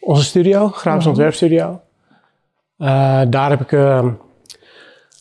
[0.00, 1.08] onze studio, grafisch Mhm.
[1.08, 1.80] ontwerpstudio.
[2.78, 4.04] Eh, daar heb ik eh,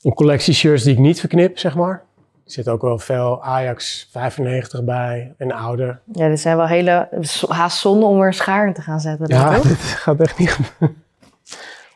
[0.04, 2.04] een collectie shirts die ik niet verknip, zeg maar.
[2.48, 6.00] Er zit ook wel veel Ajax 95 bij en ouder.
[6.12, 7.10] Ja, dit zijn wel hele
[7.48, 9.28] haast zonde om er schaar in te gaan zetten.
[9.28, 9.68] Ja, toch?
[9.68, 11.04] dit gaat echt niet gebeuren.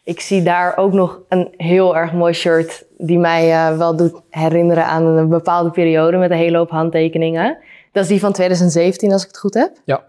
[0.04, 4.22] Ik zie daar ook nog een heel erg mooi shirt die mij eh, wel doet
[4.30, 7.58] herinneren aan een bepaalde periode met een hele hoop handtekeningen.
[7.92, 9.72] Dat is die van 2017, als ik het goed heb.
[9.86, 10.04] Ja.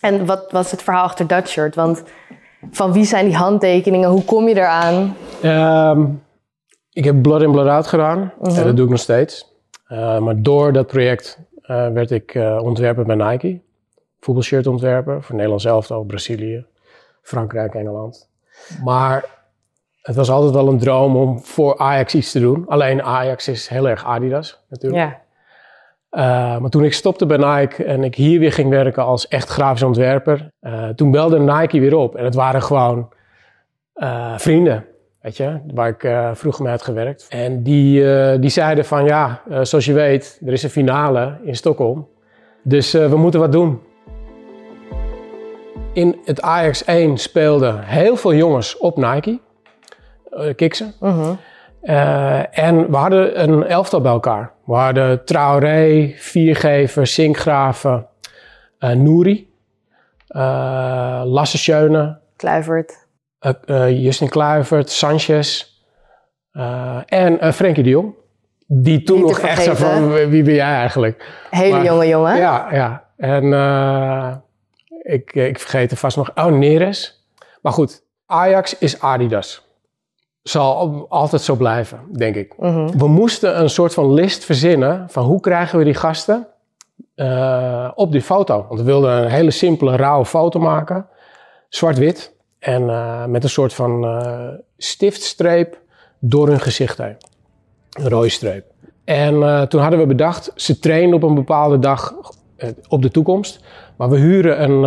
[0.00, 1.74] En wat was het verhaal achter dat shirt?
[1.74, 2.02] Want
[2.70, 4.08] van wie zijn die handtekeningen?
[4.08, 5.16] Hoe kom je eraan?
[5.42, 6.04] Ehm,
[6.92, 8.32] ik heb Blood in Blood Out gedaan.
[8.40, 8.56] Mhm.
[8.56, 9.49] En dat doe ik nog steeds.
[9.90, 13.60] Eh, maar door dat project eh, werd ik eh, ontwerper bij Nike.
[14.20, 16.64] Voetbalshirt ontwerper voor Nederlands elftal, Brazilië,
[17.22, 18.28] Frankrijk, Engeland.
[18.84, 19.24] Maar
[20.02, 22.64] het was altijd wel een droom om voor Ajax iets te doen.
[22.68, 25.02] Alleen Ajax is heel erg Adidas natuurlijk.
[25.02, 25.20] Ja.
[26.12, 29.48] Uh, maar toen ik stopte bij Nike en ik hier weer ging werken als echt
[29.48, 32.16] grafisch ontwerper, uh, toen belde Nike weer op.
[32.16, 33.12] En het waren gewoon
[33.96, 34.84] uh, vrienden,
[35.20, 37.26] weet je, waar ik vroeger mee had gewerkt.
[37.28, 38.04] En die,
[38.38, 42.08] die zeiden van ja, zoals je weet, er is een finale in Stockholm.
[42.62, 43.80] Dus we moeten wat doen.
[45.92, 49.40] In het Ajax 1 speelden heel veel jongens op Nike,
[50.56, 50.94] kiksen.
[51.00, 51.32] Mhm.
[51.82, 54.52] Uh, en we hadden een elftal bij elkaar.
[54.64, 58.06] We hadden Traoré, Viergever, Sinkgraven,
[58.80, 59.52] uh, Nouri,
[60.28, 62.99] uh, Lasse Schöne, Kluivert,
[63.88, 65.66] Justin Kluivert, Sanchez
[67.06, 68.14] en Frenkie de Jong.
[68.66, 71.26] Die toen nog echt zo van, wie ben jij eigenlijk?
[71.50, 72.36] hele Maar- jonge jongen.
[72.36, 73.04] Ja, ja.
[73.16, 74.36] En eh,
[75.02, 77.24] ik, ik vergeet er vast nog, oh Neres.
[77.62, 79.68] Maar goed, Ajax is Adidas
[80.42, 82.54] zal altijd zo blijven, denk ik.
[82.58, 82.98] Mhm.
[82.98, 86.46] We moesten een soort van list verzinnen van hoe krijgen we die gasten
[87.14, 88.64] eh, op die foto.
[88.68, 91.06] Want we wilden een hele simpele, rauwe foto maken.
[91.68, 92.38] Zwart-wit.
[92.60, 95.78] En eh, met een soort van eh, stiftstreep
[96.18, 97.16] door hun gezicht heen.
[97.90, 98.64] Een rode streep.
[99.04, 102.14] En eh, toen hadden we bedacht, ze trainen op een bepaalde dag
[102.88, 103.64] op de toekomst.
[103.96, 104.82] Maar we huren een,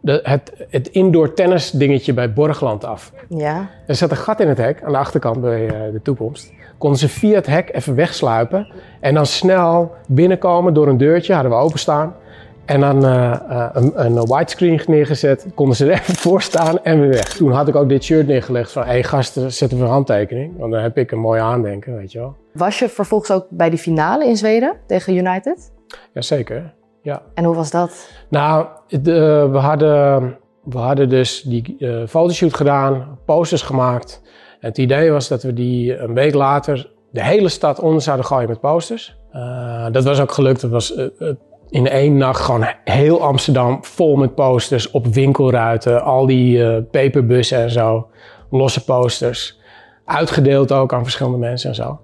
[0.00, 3.12] de, het, het indoor tennis dingetje bij Borgland af.
[3.28, 3.70] Ja.
[3.86, 6.52] Er zat een gat in het hek aan de achterkant bij de toekomst.
[6.78, 8.72] Konden ze via het hek even wegsluipen.
[9.00, 12.14] En dan snel binnenkomen door een deurtje, hadden we openstaan.
[12.66, 15.46] En dan eh, eh, een, een widescreen neergezet.
[15.54, 17.34] Konden ze er even voor staan en weer weg.
[17.36, 18.82] Toen had ik ook dit shirt neergelegd van...
[18.82, 20.58] Hé hey, gasten, zet even een handtekening.
[20.58, 22.36] Want dan heb ik een mooi aandenken, weet je wel.
[22.52, 25.72] Was je vervolgens ook bij die finale in Zweden tegen United?
[26.12, 27.22] Jazeker, ja.
[27.34, 28.10] En hoe was dat?
[28.28, 34.22] Nou, de, we, hadden, we hadden dus die uh, fotoshoot gedaan, posters gemaakt.
[34.60, 38.26] En het idee was dat we die een week later de hele stad onder zouden
[38.26, 39.16] gooien met posters.
[39.32, 40.60] Uh, dat was ook gelukt.
[40.60, 41.08] Dat was uh,
[41.70, 46.02] in één nacht gewoon heel Amsterdam vol met posters op winkelruiten.
[46.02, 48.06] Al die paperbussen en zo.
[48.50, 49.58] Losse posters.
[50.04, 51.98] Uitgedeeld ook aan verschillende mensen en zo.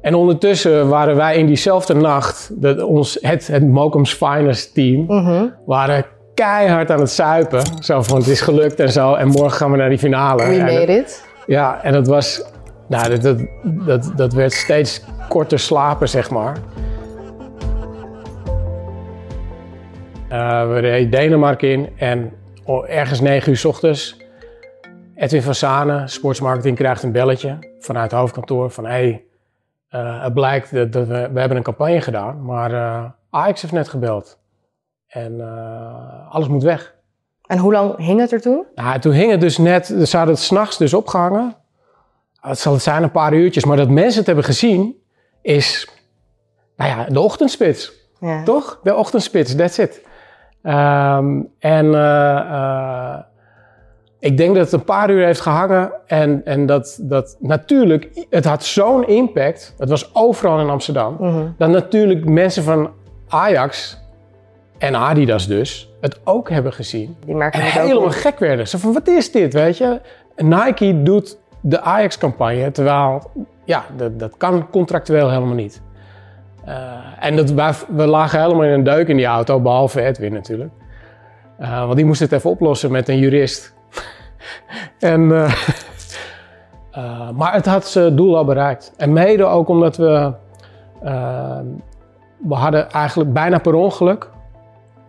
[0.00, 5.54] En ondertussen waren wij in diezelfde nacht, de, ons, het, het Mokum's Finest team, Mm-hmm.
[5.66, 7.62] waren keihard aan het zuipen.
[7.80, 9.14] Zo van, het is gelukt en zo.
[9.14, 10.48] En morgen gaan we naar die finale.
[10.48, 11.24] We made it.
[11.46, 12.44] Ja, en dat was,
[12.88, 13.38] nou, dat, dat,
[13.86, 16.56] dat, dat werd steeds korter slapen, zeg maar.
[20.68, 22.32] We reden Denemarken in en
[22.86, 24.16] ergens 9 uur s ochtends.
[25.14, 28.86] Edwin van Zanen, sportsmarketing, krijgt een belletje vanuit het hoofdkantoor van...
[28.86, 29.24] Hey,
[29.90, 33.74] uh, het blijkt dat, dat, we, we hebben een campagne gedaan, maar uh, Ajax heeft
[33.74, 34.38] net gebeld.
[35.06, 36.94] En uh, alles moet weg.
[37.46, 38.64] En hoe lang hing het er toen?
[38.74, 41.56] Nou, toen hing het dus net, ze hadden het s'nachts dus opgehangen.
[42.40, 45.02] Het zal het zijn een paar uurtjes, maar dat mensen het hebben gezien
[45.42, 45.88] is,
[46.76, 47.92] nou ja, de ochtendspits.
[48.20, 48.42] Ja.
[48.42, 48.80] Toch?
[48.82, 50.10] De ochtendspits, that's it.
[50.64, 53.18] Um, en uh,
[54.18, 58.44] ik denk dat het een paar uur heeft gehangen en, en dat, dat natuurlijk, het
[58.44, 61.54] had zo'n impact, het was overal in Amsterdam, mm -hmm.
[61.58, 62.90] dat natuurlijk mensen van
[63.28, 64.00] Ajax
[64.78, 67.16] en Adidas dus, het ook hebben gezien.
[67.24, 68.68] Die merken en helemaal ook gek werden.
[68.68, 70.00] Ze van, wat is dit, weet je?
[70.36, 73.30] Nike doet de Ajax-campagne, terwijl,
[73.64, 75.82] ja, dat, dat kan contractueel helemaal niet.
[76.68, 80.70] Uh, en dat, we lagen helemaal in een deuk in die auto, behalve Edwin natuurlijk.
[81.60, 83.74] Uh, want die moest het even oplossen met een jurist.
[84.98, 85.52] en, uh,
[87.38, 88.92] maar het had zijn doel al bereikt.
[88.96, 90.32] En mede ook omdat we,
[92.38, 94.30] we hadden eigenlijk bijna per ongeluk,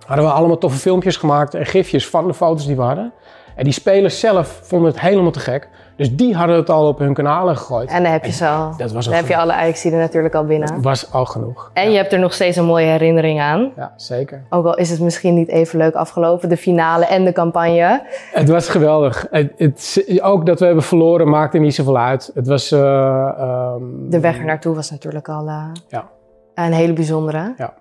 [0.05, 3.13] hadden we allemaal toffe filmpjes gemaakt en gifjes van de foto's die we hadden.
[3.55, 5.69] En die spelers zelf vonden het helemaal te gek.
[5.95, 7.89] Dus die hadden het al op hun kanalen gegooid.
[7.89, 8.77] En dan heb je ze al.
[8.77, 10.67] Dat was dan heb je alle ajax natuurlijk al binnen.
[10.67, 11.71] Dat was al genoeg.
[11.73, 13.71] En je hebt er nog steeds een mooie herinnering aan.
[13.75, 14.45] Ja, zeker.
[14.49, 18.01] Ook al is het misschien niet even leuk afgelopen, de finale en de campagne.
[18.31, 19.27] Het was geweldig.
[19.29, 22.31] Het, het, ook dat we hebben verloren maakte niet zoveel uit.
[22.33, 22.71] Het was...
[22.71, 26.09] Uh, um, de weg er naartoe was natuurlijk al uh, ja.
[26.53, 27.53] een hele bijzondere.
[27.57, 27.73] Ja,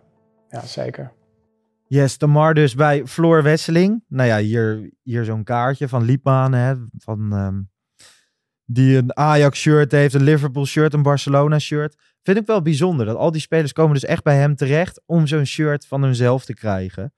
[0.48, 1.12] ja zeker.
[1.86, 4.04] Yes, Tamar dus bij Floor Wesseling.
[4.08, 7.70] Nou ja, hier, hier zo'n kaartje van Liepman, hè, van, um,
[8.72, 11.96] die een Ajax-shirt heeft, een Liverpool-shirt, een Barcelona-shirt.
[12.22, 15.26] Vind ik wel bijzonder, dat al die spelers komen dus echt bij hem terecht om
[15.26, 17.12] zo'n shirt van hunzelf te krijgen.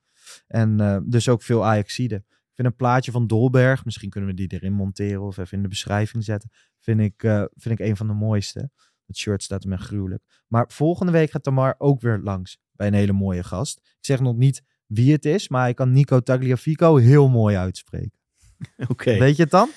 [0.46, 2.18] En uh, dus ook veel Ajaxiden.
[2.28, 5.62] Ik vind een plaatje van Dolberg, misschien kunnen we die erin monteren of even in
[5.62, 6.50] de beschrijving zetten.
[6.80, 8.70] Vind ik, uh, vind ik een van de mooiste.
[9.06, 10.22] Het shirt staat me gruwelijk.
[10.48, 13.78] Maar volgende week gaat Tamar ook weer langs bij een hele mooie gast.
[13.78, 18.18] Ik zeg nog niet wie het is, maar hij kan Nico Tagliafico heel mooi uitspreken.
[18.76, 18.92] Oké.
[18.92, 19.18] Okay.
[19.18, 19.70] Weet je het dan?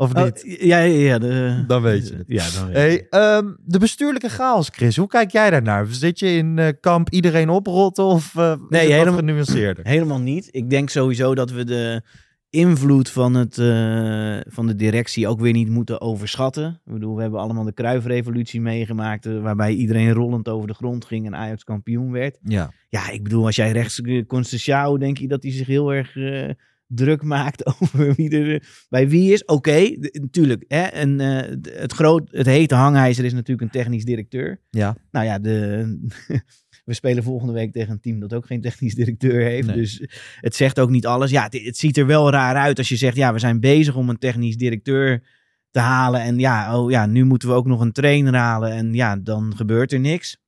[0.00, 0.44] Of niet?
[0.44, 1.18] Oh, ja, ja, ja.
[1.18, 2.24] De, dan weet je het.
[2.26, 4.96] Ja, dan weet hey, um, de bestuurlijke chaos, Chris.
[4.96, 5.86] Hoe kijk jij daarnaar?
[5.86, 9.86] Zit je in uh, kamp iedereen oprotten of uh, nee, helemaal, genuanceerder?
[9.86, 10.48] Helemaal niet.
[10.50, 12.02] Ik denk sowieso dat we de
[12.50, 16.80] invloed van, het, uh, van de directie ook weer niet moeten overschatten.
[16.84, 21.04] Ik bedoel, we hebben allemaal de Kruifrevolutie meegemaakt, uh, waarbij iedereen rollend over de grond
[21.04, 22.38] ging en Ajax kampioen werd.
[22.42, 26.14] Ja, ja ik bedoel, als jij rechts Constantiao, denk je dat hij zich heel erg
[26.14, 26.50] uh,
[26.94, 29.44] druk maakt over wie er bij wie is.
[29.44, 30.64] Oké, okay, natuurlijk.
[30.68, 31.18] Hè, en,
[31.62, 34.60] het, groot, het hete hangijzer is natuurlijk een technisch directeur.
[34.70, 34.96] Ja.
[35.10, 35.84] Nou ja, de...
[36.84, 39.66] We spelen volgende week tegen een team dat ook geen technisch directeur heeft.
[39.66, 39.76] Nee.
[39.76, 40.02] Dus
[40.40, 41.30] het zegt ook niet alles.
[41.30, 43.96] Ja, het, het, ziet er wel raar uit als je zegt, ja, we zijn bezig
[43.96, 45.22] om een technisch directeur
[45.70, 46.20] te halen.
[46.20, 48.72] En ja, oh ja, nu moeten we ook nog een trainer halen.
[48.72, 50.38] En ja, dan gebeurt er niks.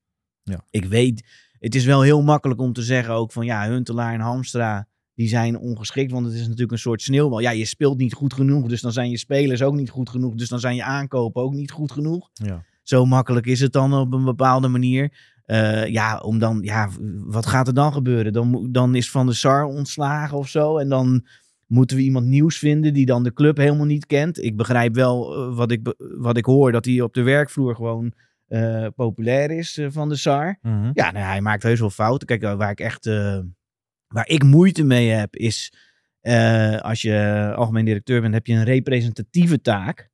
[0.42, 0.64] Ja.
[0.70, 1.28] Ik weet,
[1.58, 5.28] het is wel heel makkelijk om te zeggen ook van ja, Huntelaar en Hamstra, die
[5.28, 6.12] zijn ongeschikt.
[6.12, 7.40] Want het is natuurlijk een soort sneeuwbal.
[7.40, 10.34] Ja, je speelt niet goed genoeg, dus dan zijn je spelers ook niet goed genoeg.
[10.34, 12.30] Dus dan zijn je aankopen ook niet goed genoeg.
[12.32, 12.64] Ja.
[12.82, 15.12] Zo makkelijk is het dan op een bepaalde manier.
[15.46, 16.88] Uh, ja, om dan, ja,
[17.24, 18.32] wat gaat er dan gebeuren?
[18.32, 20.78] Dan, dan is Van der Sar ontslagen of zo.
[20.78, 21.26] En dan
[21.66, 24.42] moeten we iemand nieuws vinden die dan de club helemaal niet kent.
[24.44, 28.12] Ik begrijp wel uh, wat, ik, wat ik hoor, dat hij op de werkvloer gewoon
[28.48, 30.58] uh, populair is, Van der Sar.
[30.62, 30.90] Mm -hmm.
[30.94, 32.26] Ja, nou, hij maakt heus wel fouten.
[32.26, 33.06] Kijk, waar ik echt
[34.12, 35.72] Waar ik moeite mee heb is,
[36.20, 40.10] eh, als je algemeen directeur bent, heb je een representatieve taak.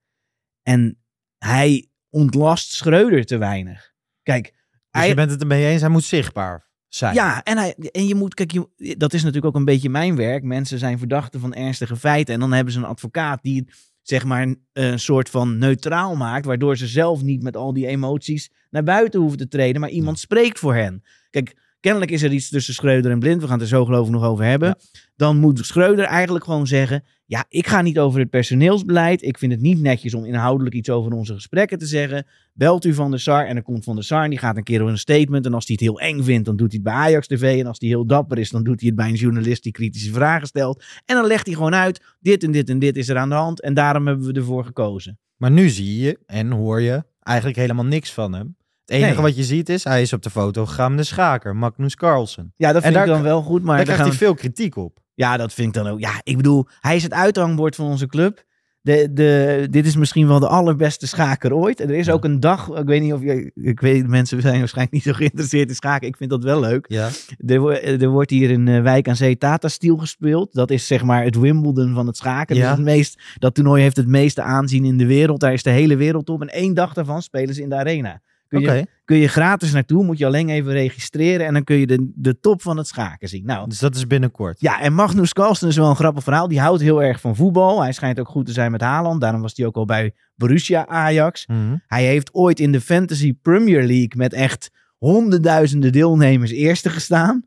[0.62, 0.98] En
[1.38, 3.92] hij ontlast Schreuder te weinig.
[4.22, 7.14] Kijk, Dus hij, je bent het ermee eens, hij moet zichtbaar zijn.
[7.14, 10.16] ja, en, hij, en je moet, kijk, je, dat is natuurlijk ook een beetje mijn
[10.16, 10.42] werk.
[10.42, 12.34] Mensen zijn verdachten van ernstige feiten.
[12.34, 13.68] En dan hebben ze een advocaat die
[14.02, 16.46] zeg maar, een soort van neutraal maakt.
[16.46, 19.80] Waardoor ze zelf niet met al die emoties naar buiten hoeven te treden.
[19.80, 21.02] Maar iemand spreekt voor hen.
[21.30, 23.40] Kijk, kennelijk is er iets tussen Schreuder en Blind.
[23.40, 24.78] We gaan het er zo geloof ik nog over hebben.
[25.16, 27.04] Dan moet Schreuder eigenlijk gewoon zeggen...
[27.24, 29.22] Ja, ik ga niet over het personeelsbeleid.
[29.22, 32.26] Ik vind het niet netjes om inhoudelijk iets over onze gesprekken te zeggen.
[32.52, 34.62] Belt u Van der Sar en dan komt Van der Sar en die gaat een
[34.62, 35.46] keer door een statement.
[35.46, 37.60] En als hij het heel eng vindt, dan doet hij het bij Ajax TV.
[37.60, 40.12] En als hij heel dapper is, dan doet hij het bij een journalist die kritische
[40.12, 40.84] vragen stelt.
[41.04, 43.34] En dan legt hij gewoon uit, dit en dit en dit is er aan de
[43.34, 43.60] hand.
[43.60, 45.18] En daarom hebben we ervoor gekozen.
[45.36, 48.56] Maar nu zie je en hoor je eigenlijk helemaal niks van hem.
[48.88, 49.22] Het enige Nee.
[49.22, 52.52] wat je ziet is, hij is op de foto gegaan met schaker, Magnus Carlsen.
[52.56, 53.62] Ja, dat En vind daar- ik dan wel goed.
[53.62, 54.98] Maar Daar krijgt hij veel kritiek op.
[55.14, 56.00] Ja, dat vind ik dan ook.
[56.00, 58.46] Ja, ik bedoel, hij is het uithangbord van onze club.
[58.80, 61.80] De, de, dit is misschien wel de allerbeste schaker ooit.
[61.80, 64.58] En er is ook een dag, ik weet niet of je, ik weet, mensen zijn
[64.58, 66.08] waarschijnlijk niet zo geïnteresseerd in schaken.
[66.08, 66.84] Ik vind dat wel leuk.
[66.88, 67.08] Ja.
[67.46, 70.52] Er, wo- er wordt hier in eh, Wijk aan Zee Tata Steel gespeeld.
[70.52, 72.56] Dat is zeg maar het Wimbledon van het schaken.
[72.56, 72.62] Ja.
[72.62, 75.40] Dus het meest, dat toernooi heeft het meeste aanzien in de wereld.
[75.40, 76.40] Daar is de hele wereld op.
[76.40, 78.20] En één dag daarvan spelen ze in de arena.
[78.48, 81.46] Kun je, kun je gratis naartoe, moet je alleen even registreren.
[81.46, 83.46] En dan kun je de, de top van het schaken zien.
[83.46, 84.60] Nou, Dus dat is binnenkort.
[84.60, 86.48] ja, en Magnus Carlsen is wel een grappig verhaal.
[86.48, 87.82] Die houdt heel erg van voetbal.
[87.82, 89.20] Hij schijnt ook goed te zijn met Haaland.
[89.20, 91.46] Daarom was hij ook al bij Borussia Ajax.
[91.46, 91.76] Mhm.
[91.86, 97.44] Hij heeft ooit in de Fantasy Premier League met echt honderdduizenden deelnemers eerste gestaan.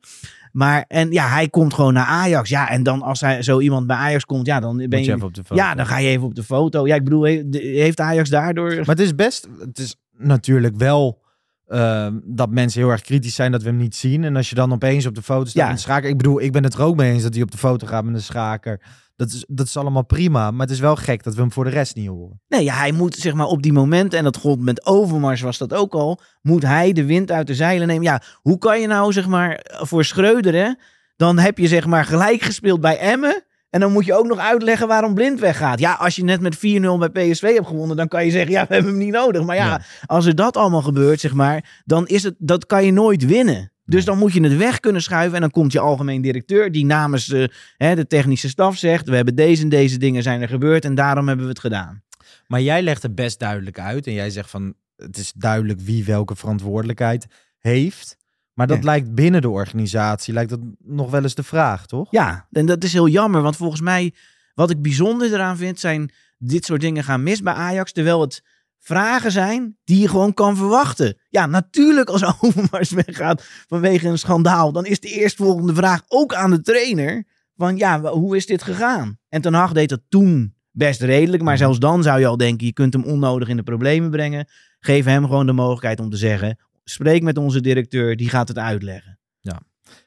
[0.51, 2.49] Maar, en ja, hij komt gewoon naar Ajax.
[2.49, 5.05] Ja, en dan als hij zo iemand bij Ajax komt, ja, dan ben Moet je...
[5.05, 5.55] je even op de foto.
[5.61, 6.87] ja, dan ga je even op de foto.
[6.87, 8.75] Ja, ik bedoel, heeft Ajax daardoor...
[8.75, 11.19] Maar het is best, het is natuurlijk wel
[11.67, 14.23] ehm, dat mensen heel erg kritisch zijn dat we hem niet zien.
[14.23, 15.75] En als je dan opeens op de foto staat Ja.
[15.75, 16.09] schaker.
[16.09, 18.03] Ik bedoel, ik ben het er ook mee eens dat hij op de foto gaat
[18.03, 18.81] met een schaker.
[19.15, 20.51] Dat is, dat is allemaal prima.
[20.51, 22.41] Maar het is wel gek dat we hem voor de rest niet horen.
[22.47, 25.57] Nee, ja, hij moet zeg maar op die momenten, en dat gold met Overmars was
[25.57, 28.03] dat ook al, moet hij de wind uit de zeilen nemen.
[28.03, 30.73] Ja, hoe kan je nou zeg maar voor Schreuder, hè,
[31.15, 33.43] dan heb je zeg maar gelijk gespeeld bij Emmen.
[33.71, 35.79] En dan moet je ook nog uitleggen waarom Blind weggaat.
[35.79, 38.65] Ja, als je net met 4-0 bij PSV hebt gewonnen, dan kan je zeggen, ja,
[38.67, 39.43] we hebben hem niet nodig.
[39.43, 39.81] Maar ja, Ja.
[40.05, 43.71] als er dat allemaal gebeurt, zeg maar, dan is het, dat kan je nooit winnen.
[43.85, 45.35] Dus dan moet je het weg kunnen schuiven.
[45.35, 47.43] En dan komt je algemeen directeur die namens eh,
[47.77, 50.95] hè, de technische staf zegt, we hebben deze en deze dingen zijn er gebeurd en
[50.95, 52.03] daarom hebben we het gedaan.
[52.47, 54.07] Maar jij legt het best duidelijk uit.
[54.07, 57.25] En jij zegt van het is duidelijk wie welke verantwoordelijkheid
[57.59, 58.17] heeft.
[58.53, 58.83] Maar dat Ja.
[58.83, 62.07] lijkt binnen de organisatie, lijkt dat nog wel eens de vraag, toch?
[62.11, 63.41] Ja, en dat is heel jammer.
[63.41, 64.13] Want volgens mij,
[64.53, 67.91] wat ik bijzonder eraan vind, zijn dit soort dingen gaan mis bij Ajax.
[67.91, 68.43] Terwijl het
[68.79, 71.17] vragen zijn die je gewoon kan verwachten.
[71.29, 74.71] Ja, natuurlijk als Overmars weggaat vanwege een schandaal.
[74.71, 77.23] Dan is de eerstvolgende vraag ook aan de trainer.
[77.57, 79.17] Van ja, hoe is dit gegaan?
[79.29, 81.43] En Ten Hag deed dat toen best redelijk.
[81.43, 84.47] Maar zelfs dan zou je al denken, je kunt hem onnodig in de problemen brengen.
[84.79, 86.57] Geef hem gewoon de mogelijkheid om te zeggen...
[86.91, 89.15] Spreek met onze directeur, die gaat het uitleggen.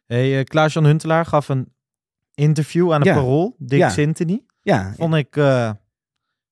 [0.07, 1.73] Hey, eh, Klaas-Jan Huntelaar gaf een
[2.35, 3.14] interview aan het Ja.
[3.14, 3.88] Parool, Dick Ja.
[3.88, 4.42] Sintony.
[4.62, 5.70] Ja, Vond ik eh,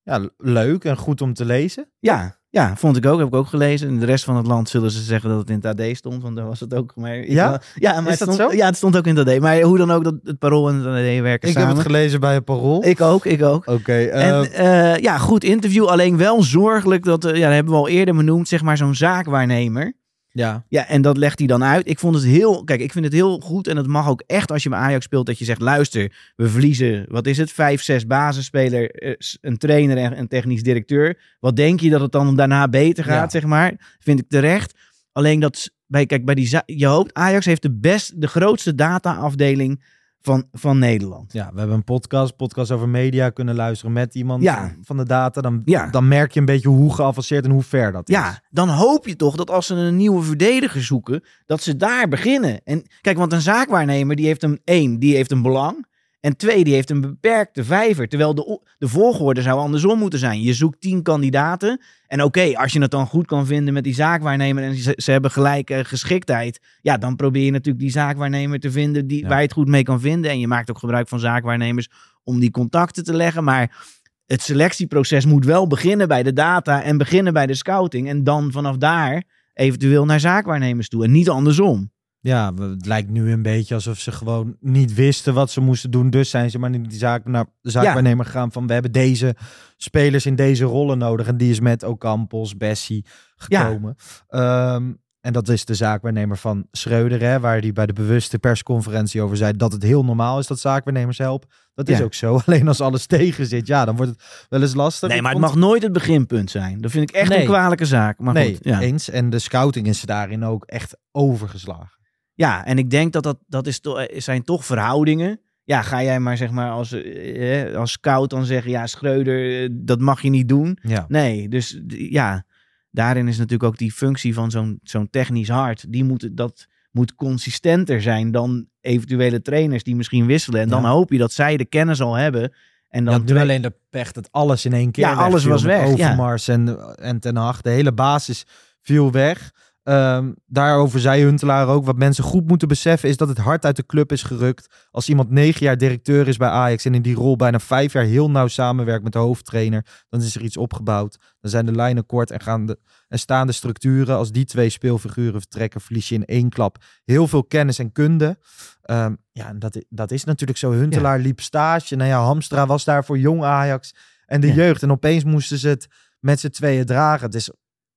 [0.03, 1.89] ja, leuk en goed om te lezen.
[1.99, 3.17] Ja, ja, vond ik ook.
[3.19, 3.87] Heb ik ook gelezen.
[3.87, 6.21] In de rest van het land zullen ze zeggen dat het in het AD stond.
[6.23, 6.95] Want daar was het ook.
[6.95, 7.61] Maar Ja?
[7.75, 8.51] ja, maar Is het dat zo?
[8.53, 9.39] Ja, het stond ook in het AD.
[9.39, 11.67] Maar hoe dan ook, dat het parool en het AD werken Ik samen.
[11.67, 12.85] heb het gelezen bij het Parool.
[12.85, 13.67] Ik ook, ik ook.
[13.67, 15.85] Oké, En eh, eh, ja, goed interview.
[15.85, 19.93] Alleen wel zorgelijk dat, ja, dat hebben we al eerder benoemd, zeg maar zo'n zaakwaarnemer.
[20.35, 20.65] Ja.
[20.67, 21.87] Ja, en dat legt hij dan uit.
[21.89, 24.51] Ik vond het heel, kijk, ik vind het heel goed en het mag ook echt
[24.51, 27.81] als je bij Ajax speelt dat je zegt, luister, we verliezen, wat is het, vijf,
[27.81, 31.19] zes basisspeler, eh, een trainer en een technisch directeur.
[31.39, 33.39] Wat denk je dat het dan daarna beter gaat, Ja.
[33.39, 33.95] zeg maar?
[33.99, 34.73] Vind ik terecht.
[35.11, 39.83] Alleen dat, bij, kijk, bij die, je hoopt, Ajax heeft de best, de grootste data-afdeling
[40.25, 41.33] van, van Nederland.
[41.33, 44.75] ja, we hebben een podcast, podcast over media kunnen luisteren met iemand Ja.
[44.81, 45.41] van de data.
[45.41, 45.87] Dan, Ja.
[45.89, 48.15] dan merk je een beetje hoe geavanceerd en hoe ver dat is.
[48.15, 52.07] Ja, dan hoop je toch dat als ze een nieuwe verdediger zoeken, dat ze daar
[52.07, 52.61] beginnen.
[52.63, 55.85] En kijk, want een zaakwaarnemer die heeft een één, die heeft een belang.
[56.23, 58.07] En twee, die heeft een beperkte vijver.
[58.07, 60.41] Terwijl de, de volgorde zou andersom moeten zijn.
[60.41, 61.81] Je zoekt tien kandidaten.
[62.07, 65.11] En oké, als je het dan goed kan vinden met die zaakwaarnemer en ze, ze
[65.11, 66.59] hebben gelijke geschiktheid.
[66.81, 69.27] Ja, dan probeer je natuurlijk die zaakwaarnemer te vinden die, Ja.
[69.27, 70.31] waar je het goed mee kan vinden.
[70.31, 71.87] En je maakt ook gebruik van zaakwaarnemers
[72.23, 73.43] om die contacten te leggen.
[73.43, 73.85] Maar
[74.25, 78.07] het selectieproces moet wel beginnen bij de data en beginnen bij de scouting.
[78.09, 81.03] En dan vanaf daar eventueel naar zaakwaarnemers toe.
[81.03, 81.91] En niet andersom.
[82.25, 86.09] Ja, het lijkt nu een beetje alsof ze gewoon niet wisten wat ze moesten doen.
[86.09, 89.35] Dus zijn ze maar naar die zaak, naar de zaakwaarnemer gegaan van we hebben deze
[89.77, 91.27] spelers in deze rollen nodig.
[91.27, 93.05] En die is met Ocampos, Bessie
[93.35, 93.95] gekomen.
[94.27, 99.21] Ehm, en dat is de zaakwaarnemer van Schreuder, hè, waar hij bij de bewuste persconferentie
[99.21, 101.49] over zei dat het heel normaal is dat zaakwaarnemers helpen.
[101.73, 102.03] Dat is Ja.
[102.03, 102.39] ook zo.
[102.45, 105.09] Alleen als alles tegen zit, ja, dan wordt het wel eens lastig.
[105.09, 106.81] Nee, maar het vond- mag nooit het beginpunt zijn.
[106.81, 107.39] Dat vind ik echt Nee.
[107.39, 108.19] een kwalijke zaak.
[108.19, 108.79] Maar nee, goed, ja.
[108.79, 109.09] eens.
[109.09, 112.01] En de scouting is daarin ook echt overgeslagen.
[112.33, 115.39] Ja, en ik denk dat dat, dat is to- eh, zijn toch verhoudingen.
[115.63, 119.63] Ja, ga jij maar zeg maar als, eh, eh, als scout dan zeggen, ja, Schreuder,
[119.63, 120.77] eh, dat mag je niet doen.
[120.81, 121.05] Ja.
[121.07, 122.43] Nee, dus ja,
[122.91, 127.15] daarin is natuurlijk ook die functie van zo'n zo'n technisch hart, die moet, dat moet
[127.15, 130.61] consistenter zijn dan eventuele trainers die misschien wisselen.
[130.61, 130.89] En dan Ja.
[130.89, 132.53] hoop je dat zij de kennis al hebben.
[132.89, 135.51] En dan Dan nu alleen de pech dat alles in één keer Ja, alles wegviel
[135.51, 135.91] was weg, ja.
[135.93, 137.61] Overmars en, en Ten Hag.
[137.61, 138.45] De hele basis
[138.81, 139.51] viel weg.
[139.83, 141.85] Ehm, daarover zei Huntelaar ook.
[141.85, 144.87] Wat mensen goed moeten beseffen is dat het hart uit de club is gerukt.
[144.91, 148.03] Als iemand negen jaar directeur is bij Ajax en in die rol bijna vijf jaar
[148.03, 151.17] heel nauw samenwerkt met de hoofdtrainer, dan is er iets opgebouwd.
[151.39, 154.15] Dan zijn de lijnen kort en, gaan de, en staan de structuren.
[154.17, 158.37] Als die twee speelfiguren vertrekken, verlies je in één klap heel veel kennis en kunde.
[158.81, 160.71] Ehm, ja, en dat, dat is natuurlijk zo.
[160.71, 161.95] Huntelaar liep stage.
[161.95, 163.93] Nou ja, Hamstra was daar voor jong Ajax
[164.25, 164.53] en de Ja.
[164.53, 164.83] jeugd.
[164.83, 165.87] En opeens moesten ze het
[166.19, 167.25] met z'n tweeën dragen.
[167.25, 167.51] Het is,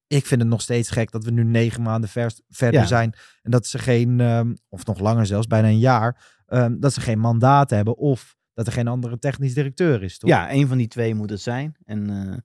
[0.07, 2.09] ik vind het nog steeds gek dat we nu negen maanden
[2.48, 2.86] verder Ja.
[2.86, 3.14] zijn.
[3.42, 7.00] En dat ze geen, ehm, of nog langer zelfs, bijna een jaar, ehm, dat ze
[7.00, 7.96] geen mandaat hebben.
[7.96, 10.30] Of dat er geen andere technisch directeur is, toch?
[10.30, 11.76] Ja, een van die twee moet het zijn.
[11.84, 12.36] En eh,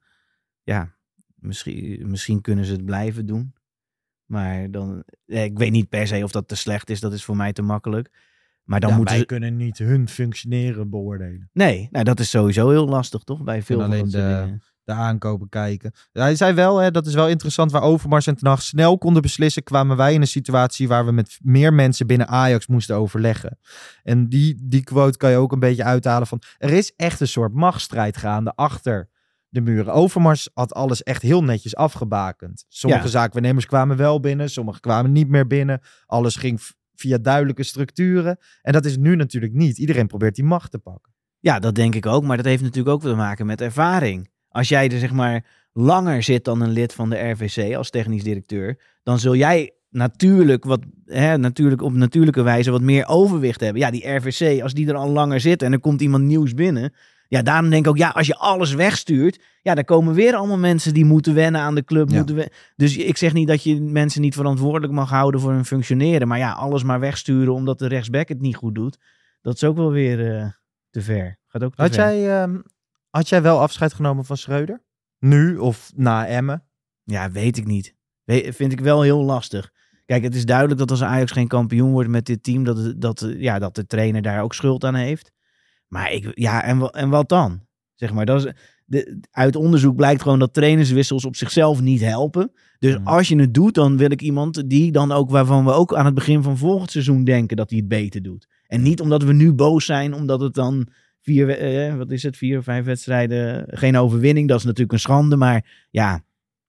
[0.64, 0.95] ja,
[1.36, 3.53] misschien, misschien kunnen ze het blijven doen.
[4.26, 6.99] Maar dan, eh, ik weet niet per se of dat te slecht is.
[6.99, 8.09] Dat is voor mij te makkelijk.
[8.64, 9.30] Maar dan Ja, moeten wij ze...
[9.30, 11.49] kunnen niet hun functioneren beoordelen.
[11.53, 13.43] Nee, nou, dat is sowieso heel lastig, toch?
[13.43, 14.62] Bij veel van alleen dat soort de, dingen.
[14.84, 15.92] De aankopen kijken.
[16.12, 19.22] Hij zei wel, hè, dat is wel interessant, waar Overmars en Ten Hag snel konden
[19.22, 23.60] beslissen, kwamen wij in een situatie waar we met meer mensen binnen Ajax moesten overleggen.
[24.04, 27.28] En die, die quote kan je ook een beetje uithalen van, er is echt een
[27.28, 29.10] soort machtsstrijd gaande achter
[29.50, 29.94] de muren.
[29.94, 32.66] Overmars had alles echt heel netjes afgebakend.
[32.68, 33.10] Sommige Ja.
[33.10, 35.82] zaakwaarnemers kwamen wel binnen, sommige kwamen niet meer binnen.
[36.06, 36.60] Alles ging
[36.96, 38.38] via duidelijke structuren.
[38.62, 39.78] En dat is nu natuurlijk niet.
[39.78, 41.14] Iedereen probeert die macht te pakken.
[41.40, 42.24] Ja, dat denk ik ook.
[42.24, 44.30] Maar dat heeft natuurlijk ook te maken met ervaring.
[44.52, 48.24] Als jij er zeg maar langer zit dan een lid van de RVC als technisch
[48.24, 53.82] directeur, dan zul jij natuurlijk, wat, hè, natuurlijk op natuurlijke wijze wat meer overwicht hebben.
[53.82, 56.93] Ja, die RVC, als die er al langer zit en er komt iemand nieuws binnen.
[57.28, 60.58] Ja, daarom denk ik ook, ja, als je alles wegstuurt, ja, dan komen weer allemaal
[60.58, 62.10] mensen die moeten wennen aan de club.
[62.10, 62.18] Ja.
[62.18, 62.52] Moeten we...
[62.76, 66.28] Dus ik zeg niet dat je mensen niet verantwoordelijk mag houden voor hun functioneren.
[66.28, 68.97] Maar ja, alles maar wegsturen omdat de rechtsback het niet goed doet.
[69.41, 70.47] Dat is ook wel weer eh,
[70.89, 71.38] te ver.
[71.47, 72.04] Gaat ook te Had ver.
[72.04, 72.60] jij, ehm,
[73.12, 74.84] had jij wel afscheid genomen van Schreuder?
[75.20, 76.64] Nu of na Emmen?
[77.03, 77.95] Ja, weet ik niet.
[78.24, 79.72] We- vind ik wel heel lastig.
[80.05, 83.22] Kijk, het is duidelijk dat als Ajax geen kampioen wordt met dit team, dat, dat,
[83.22, 85.32] eh, ja, dat de trainer daar ook schuld aan heeft.
[85.88, 87.66] Maar ik, ja, en, en wat dan?
[87.95, 88.53] Zeg maar, dat is,
[88.86, 92.51] de, uit onderzoek blijkt gewoon dat trainerswissels op zichzelf niet helpen.
[92.80, 93.07] Dus Mm.
[93.07, 96.05] als je het doet, dan wil ik iemand die dan ook, waarvan we ook aan
[96.05, 98.47] het begin van volgend seizoen denken dat hij het beter doet.
[98.68, 100.88] En niet omdat we nu boos zijn, omdat het dan
[101.22, 104.48] vier, eh, wat is het, vier of vijf wedstrijden, geen overwinning.
[104.48, 106.14] Dat is natuurlijk een schande, maar ja,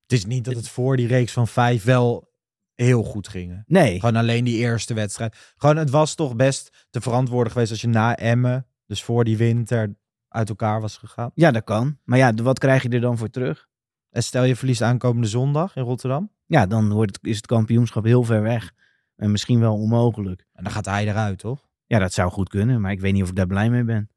[0.03, 2.31] Het is niet dat het voor die reeks van vijf wel
[2.75, 3.63] heel goed ging.
[3.67, 4.01] nee.
[4.01, 5.55] Gewoon alleen die eerste wedstrijd.
[5.57, 9.37] Gewoon, het was toch best te verantwoorden geweest als je na Emmen, dus voor die
[9.37, 9.95] winter,
[10.29, 11.31] uit elkaar was gegaan.
[11.35, 11.99] Ja, dat kan.
[12.05, 13.69] Maar ja, wat krijg je er dan voor terug?
[14.11, 16.31] En stel je verliest aankomende zondag in Rotterdam.
[16.47, 18.73] Ja, dan wordt het, is het kampioenschap heel ver weg.
[19.17, 20.47] En misschien wel onmogelijk.
[20.53, 21.69] En dan gaat hij eruit, toch?
[21.87, 24.11] Ja, dat zou goed kunnen, maar ik weet niet of ik daar blij mee ben.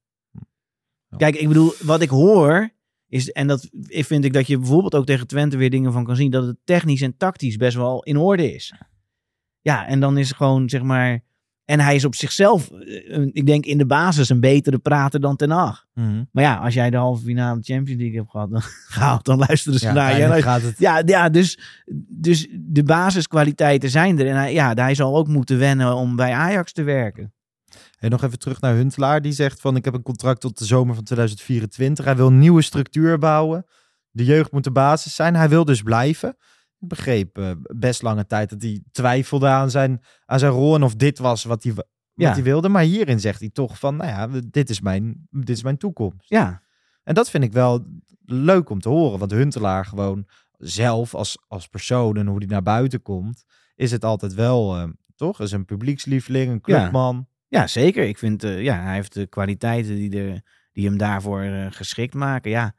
[1.18, 2.70] Kijk, ik bedoel, wat ik hoor
[3.08, 6.16] is, en dat vind ik dat je bijvoorbeeld ook tegen Twente weer dingen van kan
[6.16, 8.74] zien, dat het technisch en tactisch best wel in orde is.
[9.62, 11.24] Ja, en dan is het gewoon, zeg maar,
[11.66, 15.36] en hij is op zichzelf, eh, ik denk in de basis een betere prater dan
[15.36, 15.86] Ten Hag.
[16.32, 18.62] Maar ja, als jij de halve finale Champions League hebt gehad, dan,
[18.96, 20.42] gehaald, dan luisteren ze Ja, naar je.
[20.42, 20.80] Gaat het...
[20.80, 21.60] ja, ja dus,
[22.10, 24.28] dus de basiskwaliteiten zijn er.
[24.28, 27.34] En hij, ja, hij zal ook moeten wennen om bij Ajax te werken.
[28.00, 29.22] En nog even terug naar Huntelaar.
[29.22, 32.06] Die zegt van ik heb een contract tot de zomer van 2024.
[32.06, 33.66] Hij wil een nieuwe structuur bouwen.
[34.12, 35.36] De jeugd moet de basis zijn.
[35.36, 36.30] Hij wil dus blijven.
[36.80, 40.76] Ik begreep eh, best lange tijd dat hij twijfelde aan zijn, aan zijn rol.
[40.76, 42.34] En of dit was wat hij, wat Ja.
[42.34, 42.70] hij wilde.
[42.70, 46.30] Maar hierin zegt hij toch van nou ja, dit is mijn, dit is mijn toekomst.
[46.30, 46.62] Ja,
[47.04, 47.86] En dat vind ik wel
[48.26, 49.20] leuk om te horen.
[49.20, 50.26] Want Huntelaar gewoon
[50.58, 53.44] zelf als, als persoon en hoe hij naar buiten komt.
[53.76, 54.84] Is het altijd wel, eh,
[55.16, 55.40] toch?
[55.42, 57.16] Is een publiekslieveling, een clubman.
[57.16, 57.34] ja
[57.64, 58.04] zeker.
[58.04, 60.42] Ik vind, eh, ja, hij heeft de kwaliteiten die, er,
[60.72, 62.52] die hem daarvoor eh, geschikt maken.
[62.52, 62.76] Ja,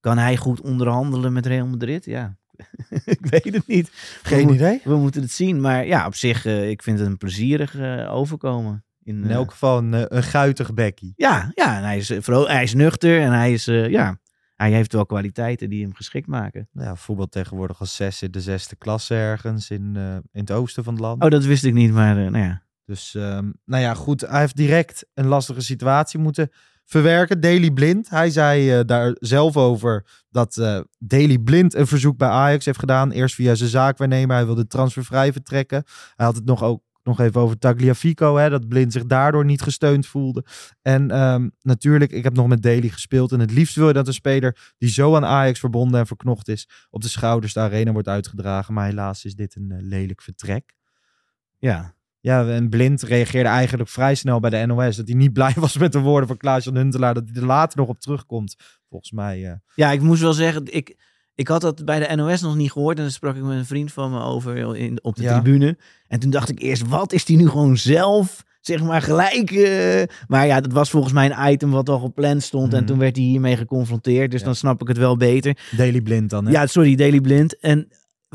[0.00, 2.04] kan hij goed onderhandelen met Real Madrid?
[2.04, 2.36] Ja,
[3.04, 3.90] ik weet het niet.
[4.22, 4.80] Geen we, idee.
[4.84, 5.60] We moeten het zien.
[5.60, 8.84] Maar ja, op zich, eh, ik vind het een plezierig overkomen.
[9.02, 11.12] In, In elk geval een, een guitig bekkie.
[11.16, 14.18] Ja, ja en hij, is, hij is nuchter en hij is, ja,
[14.54, 16.68] hij heeft wel kwaliteiten die hem geschikt maken.
[16.72, 19.96] Nou Ja, voetbal tegenwoordig als zes in de zesde klasse ergens in,
[20.32, 21.22] in het oosten van het land.
[21.22, 22.65] Oh, dat wist ik niet, maar uh, nou ja.
[22.86, 24.20] Dus, um, nou ja, goed.
[24.20, 26.50] Hij heeft direct een lastige situatie moeten
[26.84, 27.40] verwerken.
[27.40, 32.28] Daily Blind, hij zei uh, daar zelf over dat uh, Daily Blind een verzoek bij
[32.28, 33.10] Ajax heeft gedaan.
[33.10, 34.36] Eerst via zijn zaakwaarnemer.
[34.36, 35.82] Hij wilde transfervrij vertrekken.
[36.16, 39.62] Hij had het nog ook nog even over Tagliafico, hè, dat Blind zich daardoor niet
[39.62, 40.44] gesteund voelde.
[40.82, 43.32] En um, natuurlijk, ik heb nog met Daly gespeeld.
[43.32, 46.48] En het liefst wil je dat een speler die zo aan Ajax verbonden en verknocht
[46.48, 48.74] is, op de schouders de arena wordt uitgedragen.
[48.74, 50.74] Maar helaas is dit een uh, lelijk vertrek.
[51.58, 51.95] Ja.
[52.26, 54.96] Ja, en Blind reageerde eigenlijk vrij snel bij de NOS.
[54.96, 57.14] Dat hij niet blij was met de woorden van Klaas-Jan Huntelaar.
[57.14, 58.56] Dat hij er later nog op terugkomt,
[58.88, 59.40] volgens mij.
[59.40, 59.52] Uh...
[59.74, 60.96] Ja, ik moest wel zeggen, ik,
[61.34, 62.96] ik had dat bij de NOS nog niet gehoord.
[62.96, 65.40] En dan sprak ik met een vriend van me over in, op de ja.
[65.40, 65.78] tribune.
[66.08, 69.50] En toen dacht ik eerst, wat is die nu gewoon zelf, zeg maar, gelijk?
[69.50, 70.02] Uh...
[70.26, 72.72] Maar ja, dat was volgens mij een item wat al gepland stond.
[72.72, 72.78] Mm.
[72.78, 74.30] En toen werd hij hiermee geconfronteerd.
[74.30, 74.46] Dus ja.
[74.46, 75.58] dan snap ik het wel beter.
[75.76, 76.50] Daily Blind dan, hè?
[76.50, 77.58] Ja, sorry, Daily Blind.
[77.58, 77.88] En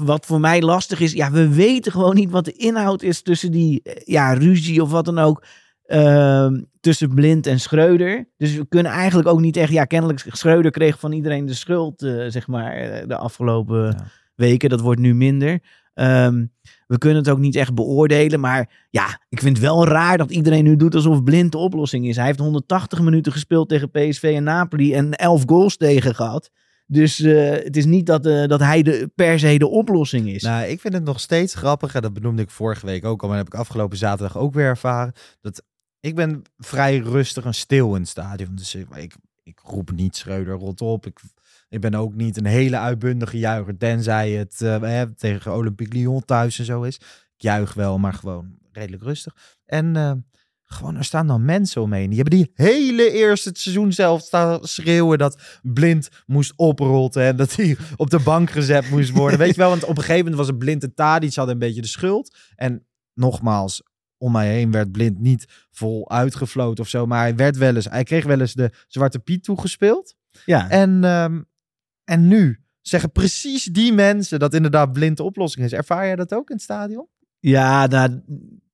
[0.04, 3.52] wat voor mij lastig is, ja, we weten gewoon niet wat de inhoud is tussen
[3.52, 5.44] die ja, ruzie of wat dan ook.
[5.88, 6.48] Uh,
[6.80, 8.30] tussen Blind en Schreuder.
[8.38, 9.72] Dus we kunnen eigenlijk ook niet echt...
[9.72, 14.06] Ja, kennelijk Schreuder kreeg van iedereen de schuld, uh, zeg maar, de afgelopen ja.
[14.36, 14.70] weken.
[14.70, 15.60] Dat wordt nu minder.
[15.94, 16.52] Um,
[16.88, 18.40] we kunnen het ook niet echt beoordelen.
[18.40, 22.08] Maar ja, ik vind het wel raar dat iedereen nu doet alsof Blind de oplossing
[22.08, 22.16] is.
[22.16, 26.52] Hij heeft 180 minuten gespeeld tegen PSV en Napoli en 11 goals tegen gehad.
[26.92, 30.44] Dus uh, het is niet dat, uh, dat hij de, per se de oplossing is.
[30.44, 31.96] Nou, ik vind het nog steeds grappig.
[31.96, 33.28] En dat benoemde ik vorige week ook al.
[33.28, 35.14] Maar dat heb ik afgelopen zaterdag ook weer ervaren.
[35.42, 35.64] Dat
[36.00, 38.56] ik ben vrij rustig en stil in het stadion.
[38.56, 41.06] Dus ik, ik, roep niet Schreuder rot op.
[41.06, 41.20] Ik,
[41.70, 43.78] ik ben ook niet een hele uitbundige juicher.
[43.78, 46.96] Tenzij het uh, tegen Olympique Lyon thuis en zo is.
[46.96, 49.36] Ik juich wel, maar gewoon redelijk rustig.
[49.66, 49.96] En
[50.74, 52.10] gewoon, er staan dan mensen omheen.
[52.10, 57.24] Die hebben die hele eerste seizoen zelf staan schreeuwen dat Blind moest oprotten.
[57.24, 59.40] En dat hij op de bank gezet moest worden.
[59.40, 61.60] Weet je wel, want op een gegeven moment was het Blind en Tadic hadden een
[61.60, 62.38] beetje de schuld.
[62.56, 63.84] En nogmaals,
[64.18, 67.06] om mij heen werd Blind niet vol uitgefloten of zo.
[67.06, 70.16] Maar hij werd wel eens, hij kreeg wel eens de Zwarte Piet toegespeeld.
[70.46, 70.70] Ja.
[70.70, 71.46] En, um,
[72.04, 75.74] en nu zeggen precies die mensen dat inderdaad Blind de oplossing is.
[75.74, 77.08] Ervaar jij dat ook in het stadion?
[77.40, 78.22] Ja, nou,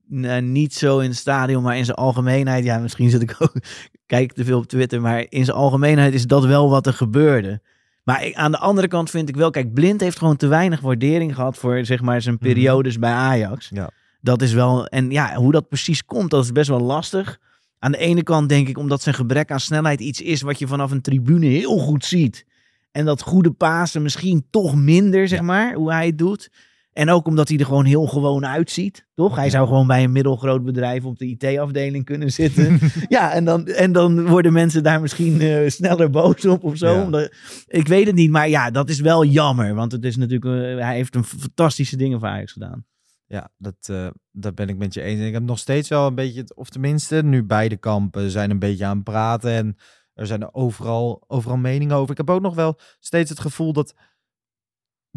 [0.07, 2.63] nou, niet zo in het stadion, maar in zijn algemeenheid.
[2.63, 3.53] Ja, misschien zit ik ook,
[4.05, 7.61] kijk te veel op Twitter, maar in zijn algemeenheid is dat wel wat er gebeurde.
[8.03, 10.79] Maar ik, aan de andere kant vind ik wel, kijk, Blind heeft gewoon te weinig
[10.79, 13.01] waardering gehad voor zeg maar zijn periodes mm.
[13.01, 13.69] bij Ajax.
[13.73, 13.89] Ja.
[14.21, 17.39] Dat is wel, en ja, hoe dat precies komt, dat is best wel lastig.
[17.79, 20.67] Aan de ene kant denk ik omdat zijn gebrek aan snelheid iets is wat je
[20.67, 22.45] vanaf een tribune heel goed ziet.
[22.91, 26.49] En dat goede Pasen misschien toch minder, zeg maar, hoe hij het doet.
[26.97, 29.35] En ook omdat hij er gewoon heel gewoon uitziet, toch?
[29.35, 32.79] Hij zou gewoon bij een middelgroot bedrijf op de IT-afdeling kunnen zitten.
[33.07, 36.93] ja, en dan, en dan worden mensen daar misschien uh, sneller boos op of zo.
[36.93, 37.03] Ja.
[37.03, 37.33] Omdat,
[37.67, 39.75] ik weet het niet, maar ja, dat is wel jammer.
[39.75, 42.85] Want het is natuurlijk, uh, hij heeft een fantastische dingen voor Ajax gedaan.
[43.25, 45.19] Ja, dat, uh, dat ben ik met je eens.
[45.19, 48.59] En ik heb nog steeds wel een beetje, of tenminste, nu beide kampen zijn een
[48.59, 49.51] beetje aan het praten.
[49.51, 49.77] En
[50.13, 52.11] er zijn overal, overal meningen over.
[52.11, 53.93] Ik heb ook nog wel steeds het gevoel dat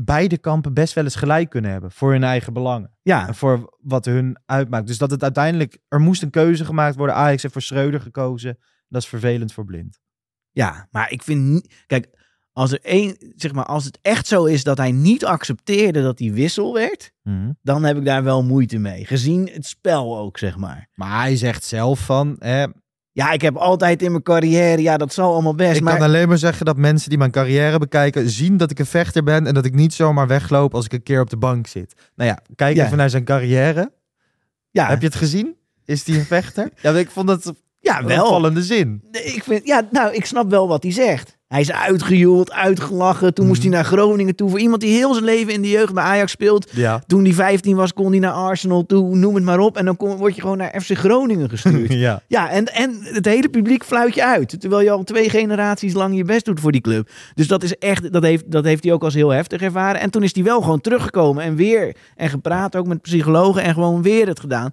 [0.05, 2.97] beide kampen best wel eens gelijk kunnen hebben voor hun eigen belangen.
[3.03, 3.29] Ja.
[3.29, 4.87] En voor wat hun uitmaakt.
[4.87, 7.15] Dus dat het uiteindelijk, er moest een keuze gemaakt worden.
[7.15, 8.59] Ajax heeft voor Schreuder gekozen.
[8.89, 10.01] Dat is vervelend voor Blind.
[10.51, 12.09] Ja, maar ik vind niet, kijk,
[12.53, 16.19] als, er één, zeg maar, als het echt zo is dat hij niet accepteerde dat
[16.19, 17.59] hij wissel werd, mm-hmm.
[17.63, 19.05] dan heb ik daar wel moeite mee.
[19.05, 20.89] Gezien het spel ook, zeg maar.
[20.95, 22.67] Maar hij zegt zelf van, hè,
[23.13, 25.77] ja, ik heb altijd in mijn carrière, ja, dat zal allemaal best.
[25.77, 25.97] Ik maar...
[25.97, 29.23] kan alleen maar zeggen dat mensen die mijn carrière bekijken, zien dat ik een vechter
[29.23, 31.95] ben en dat ik niet zomaar wegloop als ik een keer op de bank zit.
[32.15, 32.85] Nou ja, kijk Ja.
[32.85, 33.93] even naar zijn carrière.
[34.71, 34.89] Ja.
[34.89, 35.57] Heb je het gezien?
[35.85, 36.71] Is hij een vechter?
[36.83, 38.25] ja, ik vond het Ja, een wel.
[38.25, 39.03] opvallende zin.
[39.11, 41.39] Ik vind, ja, nou, ik snap wel wat hij zegt.
[41.51, 43.35] Hij is uitgejoeld, uitgelachen.
[43.35, 44.51] Toen moest hij naar Groningen toe.
[44.51, 46.71] Voor iemand die heel zijn leven in de jeugd bij Ajax speelt.
[46.73, 47.03] Ja.
[47.07, 49.17] Toen hij 15 was, kon hij naar Arsenal toe.
[49.17, 49.77] Noem het maar op.
[49.77, 51.93] En dan kom, word je gewoon naar FC Groningen gestuurd.
[52.07, 52.23] ja.
[52.27, 54.61] Ja, en, en het hele publiek fluit je uit.
[54.61, 57.11] Terwijl je al twee generaties lang je best doet voor die club.
[57.35, 60.01] Dus dat is echt, dat heeft, dat heeft hij ook als heel heftig ervaren.
[60.01, 61.97] En toen is hij wel gewoon teruggekomen en weer.
[62.17, 64.71] En gepraat ook met psychologen en gewoon weer het gedaan.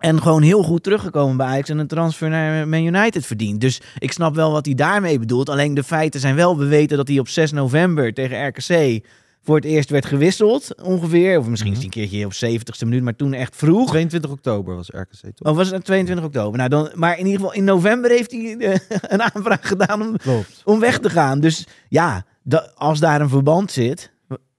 [0.00, 3.60] En gewoon heel goed teruggekomen bij Ajax en een transfer naar Man United verdient.
[3.60, 5.48] Dus ik snap wel wat hij daarmee bedoelt.
[5.48, 9.04] Alleen de feiten zijn wel, we weten dat hij op 6 november tegen RKC
[9.42, 10.82] voor het eerst werd gewisseld.
[10.82, 13.88] Ongeveer, of misschien is hij een keertje op 70ste minuut, maar toen echt vroeg.
[13.88, 15.48] 22 oktober was RKC toch?
[15.50, 16.58] Oh, was het 22 oktober?
[16.58, 18.78] Nou, dan, maar in ieder geval in november heeft hij eh,
[19.12, 20.62] een aanvraag gedaan om, Klopt.
[20.64, 21.40] om weg te gaan.
[21.40, 24.10] Dus ja, da- als daar een verband zit.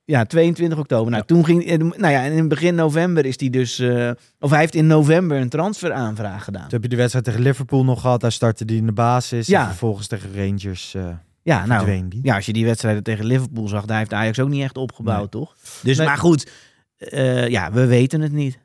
[0.06, 1.12] Ja, 22 oktober.
[1.12, 1.66] Nou, toen ging.
[1.78, 3.80] Nou ja, en in begin november is hij dus.
[3.80, 6.62] eh, of hij heeft in november een transferaanvraag gedaan.
[6.62, 8.22] Toen heb je de wedstrijd tegen Liverpool nog gehad.
[8.22, 9.48] Daar startte hij in de basis.
[9.48, 9.62] Ja.
[9.62, 10.94] En vervolgens tegen Rangers.
[10.94, 11.04] eh,
[11.44, 14.64] Ja, nou, ja, als je die wedstrijden tegen Liverpool zag, daar heeft Ajax ook niet
[14.64, 15.44] echt opgebouwd, Nee.
[15.44, 15.56] toch?
[15.84, 16.08] Dus, Nee.
[16.08, 16.52] maar goed,
[16.98, 18.60] eh, ja, we weten het niet.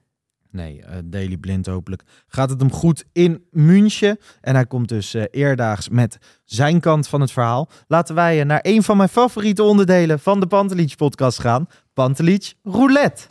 [0.50, 2.02] Nee, eh Daily Blind hopelijk.
[2.28, 4.18] Gaat het hem goed in München?
[4.40, 7.68] En hij komt dus eh, eerdaags met zijn kant van het verhaal.
[7.86, 11.66] Laten wij eh, naar een van mijn favoriete onderdelen van de Pantelich podcast gaan.
[11.94, 13.24] Pantelich Roulette.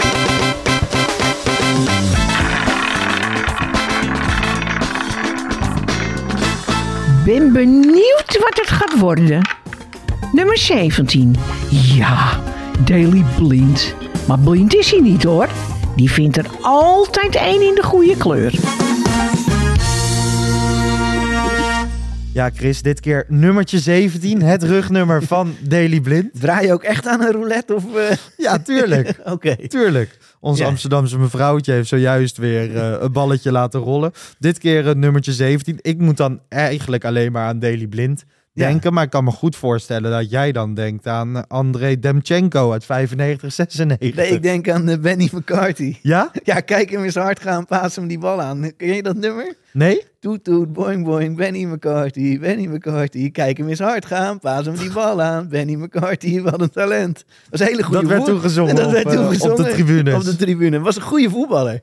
[7.25, 9.41] Ben benieuwd wat het gaat worden.
[10.31, 11.35] Nummer 17.
[11.69, 12.39] Ja,
[12.85, 13.95] Daily Blind.
[14.27, 15.49] Maar blind is hij niet hoor.
[15.95, 18.53] Die vindt er altijd één in de goede kleur.
[22.33, 24.41] Ja, Chris, dit keer nummertje 17.
[24.41, 26.29] Het rugnummer van Daily Blind.
[26.33, 27.73] Draai je ook echt aan een roulette?
[27.75, 28.17] Of, eh?
[28.45, 29.19] Ja, tuurlijk.
[29.33, 29.67] Oké.
[29.67, 30.17] Tuurlijk.
[30.39, 30.67] Onze Ja.
[30.69, 34.11] Amsterdamse mevrouwtje heeft zojuist weer eh, een balletje laten rollen.
[34.39, 35.77] Dit keer het nummertje 17.
[35.81, 38.23] Ik moet dan eigenlijk alleen maar aan Daily Blind.
[38.55, 38.93] Denken.
[38.93, 43.53] Maar ik kan me goed voorstellen dat jij dan denkt aan André Demchenko uit 95,
[43.53, 44.15] 96.
[44.15, 45.95] Nee, ik denk aan eh, Benny McCarthy.
[46.01, 46.31] Ja?
[46.43, 48.71] Ja, kijk hem eens hard gaan, paas hem die bal aan.
[48.77, 49.55] Ken je dat nummer?
[49.73, 50.03] Nee?
[50.19, 53.31] Toet toet, boing boing, Benny McCarthy, Benny McCarthy.
[53.31, 55.47] Kijk hem eens hard gaan, paas hem die bal aan.
[55.47, 57.15] Benny McCarthy, wat een talent.
[57.15, 59.57] Dat was een hele goede Dat werd toen gezongen Dat op, werd toen eh, op
[59.57, 60.13] de tribunes.
[60.13, 60.79] Op de tribune.
[60.79, 61.81] Was een goede voetballer.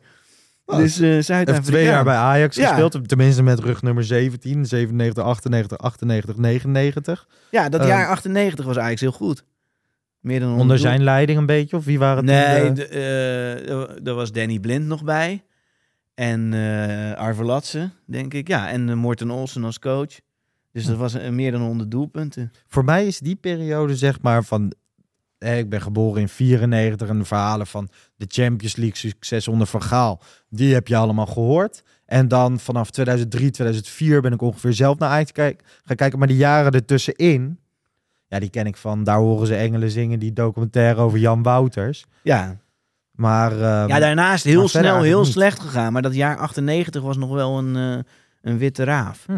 [0.66, 2.68] Oh, dus eh Hij zuid heeft twee jaar bij Ajax Ja.
[2.68, 3.08] gespeeld.
[3.08, 4.66] Tenminste met rugnummer 17.
[4.66, 7.28] 97, 98, 98, 99.
[7.50, 9.44] Ja, dat jaar 98 was Ajax heel goed.
[10.20, 11.76] Meer dan Onder zijn leiding een beetje?
[11.76, 12.46] Of wie waren het?
[12.46, 15.44] Nee, toen de, eh, er was Danny Blind nog bij.
[16.14, 18.48] En eh Arve Latse, denk ik.
[18.48, 20.20] Ja, en uh, Morten Olsen als coach.
[20.72, 22.50] Dus dat was eh, meer dan 100 doelpunten.
[22.68, 24.72] Voor mij is die periode zeg maar van...
[25.42, 29.82] ik ben geboren in 94 en de verhalen van de Champions League succes onder Van
[29.82, 30.20] Gaal.
[30.48, 31.82] Die heb je allemaal gehoord.
[32.06, 36.18] En dan vanaf 2003, 2004 ben ik ongeveer zelf naar Ajax kijk, gaan kijken.
[36.18, 37.58] Maar die jaren ertussenin,
[38.28, 39.04] ja, die ken ik van...
[39.04, 42.06] Daar horen ze engelen zingen, die documentaire over Jan Wouters.
[42.22, 42.56] Ja,
[43.12, 45.32] Maar, ehm, ja daarnaast heel snel, heel niet.
[45.32, 45.92] slecht gegaan.
[45.92, 48.04] Maar dat jaar 98 was nog wel een, eh,
[48.42, 49.24] een witte raaf.
[49.26, 49.32] Hm.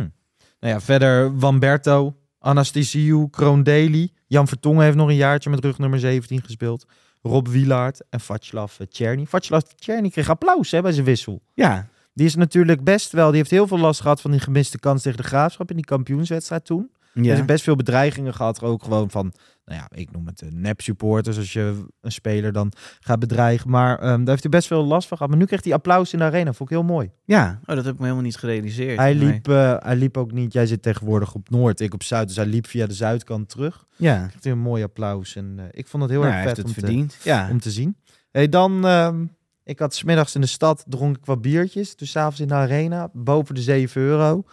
[0.61, 4.11] Nou ja, verder Wamberto, Anastasiou, Kroon Daly.
[4.35, 6.87] Jan Vertongen heeft nog een jaartje met rugnummer 17 gespeeld.
[7.23, 9.27] Rob Wielaert en Václav Tjerny.
[9.27, 11.43] Václav Tjerny kreeg applaus hè, bij zijn wissel.
[11.53, 14.79] Ja, Die is natuurlijk best wel, die heeft heel veel last gehad van die gemiste
[14.79, 16.91] kans tegen de Graafschap in die kampioenswedstrijd toen.
[17.15, 17.23] Ja.
[17.31, 19.33] Er heeft best veel bedreigingen gehad, ook gewoon van,
[19.65, 23.71] nou ja, ik noem het eh, nep-supporters als je een speler dan gaat bedreigen.
[23.71, 25.33] Maar ehm, daar heeft hij best veel last van gehad.
[25.33, 27.11] Maar nu kreeg hij applaus in de arena, vond ik heel mooi.
[27.25, 27.61] ja.
[27.67, 28.99] Oh, dat heb ik me helemaal niet gerealiseerd.
[28.99, 32.27] Hij liep, eh, hij liep ook niet, jij zit tegenwoordig op Noord, ik op Zuid,
[32.29, 33.85] dus hij liep via de Zuidkant terug.
[33.97, 36.57] Ja, Kreeg hij een mooi applaus en eh, ik vond het heel Nou, erg vet
[36.57, 37.17] heeft om het te, verdiend.
[37.23, 37.49] Ja.
[37.51, 37.97] om te zien.
[38.31, 39.25] Hey, dan, ehm,
[39.65, 41.97] ik had smiddags in de stad, dronk ik wat biertjes.
[41.97, 44.45] Dus 's avonds in de arena, boven de 7 euro.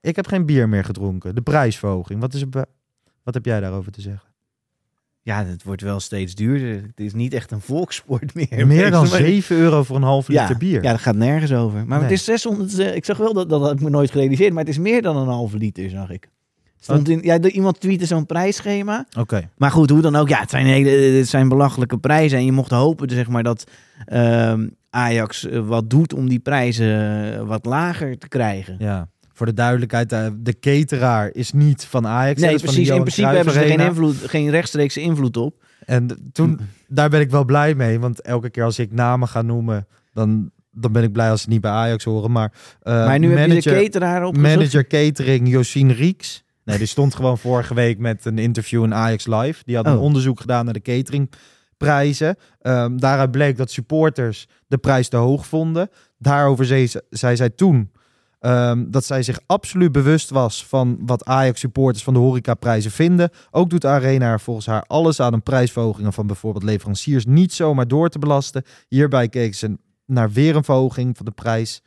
[0.00, 1.34] Ik heb geen bier meer gedronken.
[1.34, 2.44] De prijsverhoging, wat, is
[3.22, 4.26] wat heb jij daarover te zeggen?
[5.22, 6.82] ja, het wordt wel steeds duurder.
[6.82, 8.66] Het is niet echt een volkssport meer.
[8.66, 10.82] Meer dan Maar- 7 euro voor een half ja, liter bier.
[10.82, 11.78] Ja, dat gaat nergens over.
[11.86, 12.08] Maar Nee.
[12.08, 12.78] het is 600.
[12.78, 15.02] eh, ik zag wel dat dat had ik me nooit gerealiseerd, maar het is meer
[15.02, 16.28] dan een halve liter, zag ik.
[16.80, 19.06] Stond in, ja, iemand tweette zo'n prijsschema.
[19.18, 19.50] Oké.
[19.56, 22.38] Maar goed, hoe dan ook, ja, het zijn, hele, het zijn belachelijke prijzen.
[22.38, 23.64] En je mocht hopen zeg maar, dat
[24.04, 28.76] ehm, Ajax eh, wat doet om die prijzen eh, wat lager te krijgen.
[28.78, 29.08] Ja.
[29.38, 32.40] Voor de duidelijkheid, eh, de cateraar is niet van Ajax.
[32.40, 32.94] nee, dat is van de precies.
[32.96, 35.62] In principe hebben ze er geen, invloed, geen rechtstreekse invloed op.
[35.86, 38.00] En toen, daar ben ik wel blij mee.
[38.00, 41.48] Want elke keer als ik namen ga noemen, dan, dan ben ik blij als ze
[41.48, 42.30] niet bij Ajax horen.
[42.32, 44.36] Maar, eh, maar nu heb je de cateraar op.
[44.36, 46.44] manager catering Josien Rieks.
[46.64, 49.62] Nee, die stond gewoon vorige week met een interview in Ajax Live.
[49.64, 50.02] Die had een Oh.
[50.02, 52.36] onderzoek gedaan naar de cateringprijzen.
[52.60, 55.90] Ehm, daaruit bleek dat supporters de prijs te hoog vonden.
[56.18, 57.90] Daarover zei, ze- zei zij toen
[58.38, 63.30] ehm, dat zij zich absoluut bewust was van wat Ajax supporters van de horecaprijzen vinden.
[63.50, 67.52] Ook doet de Arena er volgens haar alles aan een prijsverhogingen van bijvoorbeeld leveranciers niet
[67.52, 68.62] zomaar door te belasten.
[68.88, 71.82] Hierbij keken ze naar weer een verhoging van de prijs.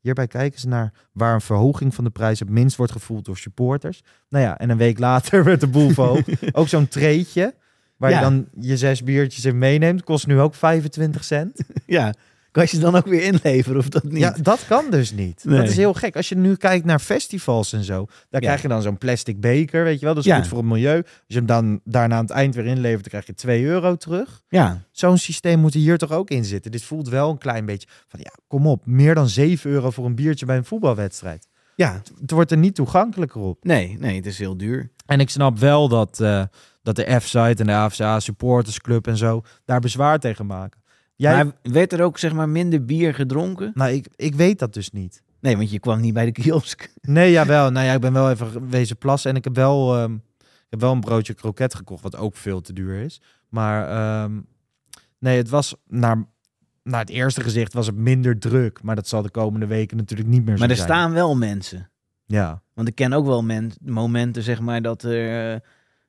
[0.00, 3.36] Hierbij kijken ze naar waar een verhoging van de prijs het minst wordt gevoeld door
[3.36, 4.02] supporters.
[4.28, 6.54] Nou ja, en een week later werd de boel verhoogd.
[6.56, 7.54] ook zo'n treetje,
[7.96, 8.16] waar Ja.
[8.16, 11.60] je dan je zes biertjes in meeneemt, kost nu ook 25 cent.
[11.86, 12.14] Ja,
[12.52, 14.18] kan je ze dan ook weer inleveren of dat niet?
[14.18, 15.44] Ja, dat kan dus niet.
[15.44, 15.58] Nee.
[15.60, 16.16] Dat is heel gek.
[16.16, 18.38] Als je nu kijkt naar festivals en zo, daar Ja.
[18.38, 20.14] krijg je dan zo'n plastic beker, weet je wel.
[20.14, 20.36] Dat is Ja.
[20.36, 20.96] goed voor het milieu.
[20.98, 23.96] Als je hem dan daarna aan het eind weer inlevert, dan krijg je 2 euro
[23.96, 24.42] terug.
[24.48, 24.82] ja.
[24.90, 26.70] Zo'n systeem moet hier toch ook in zitten.
[26.70, 28.86] Dit voelt wel een klein beetje van, ja, kom op.
[28.86, 31.48] Meer dan 7 euro voor een biertje bij een voetbalwedstrijd.
[31.76, 32.00] ja.
[32.20, 33.64] Het wordt er niet toegankelijker op.
[33.64, 34.90] Nee, nee, het is heel duur.
[35.06, 36.42] En ik snap wel dat, eh,
[36.82, 40.80] dat de F-site en de AFCA supportersclub en zo daar bezwaar tegen maken.
[41.22, 43.70] Jij, Maar werd er ook zeg maar minder bier gedronken?
[43.74, 45.22] nou, ik, ik weet dat dus niet.
[45.40, 46.92] Nee, want je kwam niet bij de kiosk.
[47.00, 47.70] Nee, jawel.
[47.70, 50.16] Nou ja, ik ben wel even wezen plassen en ik heb wel, ehm,
[50.70, 53.20] heb wel een broodje kroket gekocht, wat ook veel te duur is.
[53.48, 54.40] Maar ehm,
[55.18, 56.24] nee, het was naar,
[56.82, 58.82] naar het eerste gezicht was het minder druk.
[58.82, 60.88] Maar dat zal de komende weken natuurlijk niet meer zo Maar er zijn.
[60.88, 61.90] staan wel mensen.
[62.26, 62.62] Ja.
[62.74, 65.60] Want ik ken ook wel men- momenten, zeg maar, dat er eh,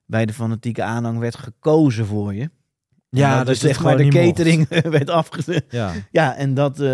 [0.06, 2.50] bij de fanatieke aanhang werd gekozen voor je.
[3.20, 5.66] Ja, dat dus zeg maar de catering werd afgezet.
[5.70, 5.92] Ja.
[6.12, 6.80] ja, en dat...
[6.80, 6.90] eh,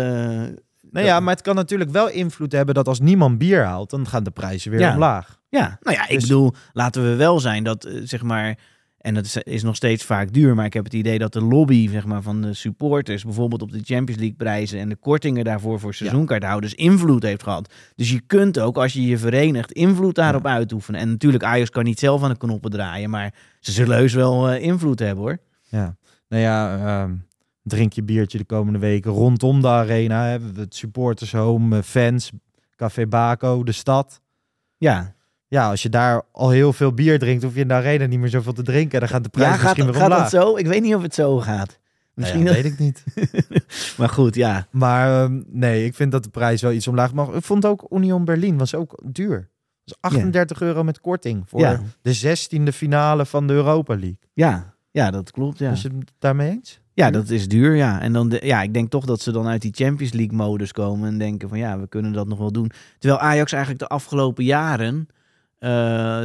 [0.90, 4.06] Nou ja, maar het kan natuurlijk wel invloed hebben dat als niemand bier haalt, dan
[4.06, 4.92] gaan de prijzen weer Ja.
[4.92, 5.38] omlaag.
[5.48, 8.58] Ja, nou ja, ik Dus- bedoel, laten we wel zijn dat, eh, zeg maar,
[8.98, 11.40] en dat is, is nog steeds vaak duur, maar ik heb het idee dat de
[11.42, 15.44] lobby, zeg maar, van de supporters, bijvoorbeeld op de Champions League prijzen en de kortingen
[15.44, 17.72] daarvoor voor seizoenkaarthouders, invloed heeft gehad.
[17.96, 21.00] Dus je kunt ook, als je je verenigt, invloed daarop uitoefenen.
[21.00, 24.48] En natuurlijk, Ajax kan niet zelf aan de knoppen draaien, maar ze zullen heus wel
[24.50, 25.38] eh, invloed hebben, hoor.
[25.68, 25.96] Ja.
[26.30, 27.14] Nou ja, ehm,
[27.62, 30.24] drink je biertje de komende weken rondom de arena.
[30.26, 32.30] Hebben we het supporters home, eh, fans,
[32.76, 34.20] Café Baco, de stad.
[34.76, 35.14] Ja.
[35.48, 38.18] Ja, als je daar al heel veel bier drinkt, hoef je in de arena niet
[38.18, 38.92] meer zoveel te drinken.
[38.92, 40.30] En dan gaat de prijs Ja, gaat, misschien weer gaat omlaag.
[40.30, 40.56] dat zo?
[40.56, 41.78] Ik weet niet of het zo gaat.
[42.14, 43.04] Misschien Nou ja, dat- weet ik niet.
[43.98, 44.66] maar goed, ja.
[44.70, 47.34] Maar ehm, nee, ik vind dat de prijs wel iets omlaag mag.
[47.34, 49.38] Ik vond ook Union Berlin was ook duur.
[49.38, 49.48] Dat
[49.84, 51.80] is 38 euro met korting voor Ja.
[52.02, 54.18] de 16e finale van de Europa League.
[54.32, 55.70] Ja, ja dat klopt, ja.
[55.70, 56.80] Is je het daarmee eens?
[56.92, 58.00] Ja, dat is duur, ja.
[58.00, 60.72] En dan, de, ja, ik denk toch dat ze dan uit die Champions League modus
[60.72, 62.70] komen en denken van ja, we kunnen dat nog wel doen.
[62.98, 65.08] Terwijl Ajax eigenlijk de afgelopen jaren
[65.60, 65.70] eh,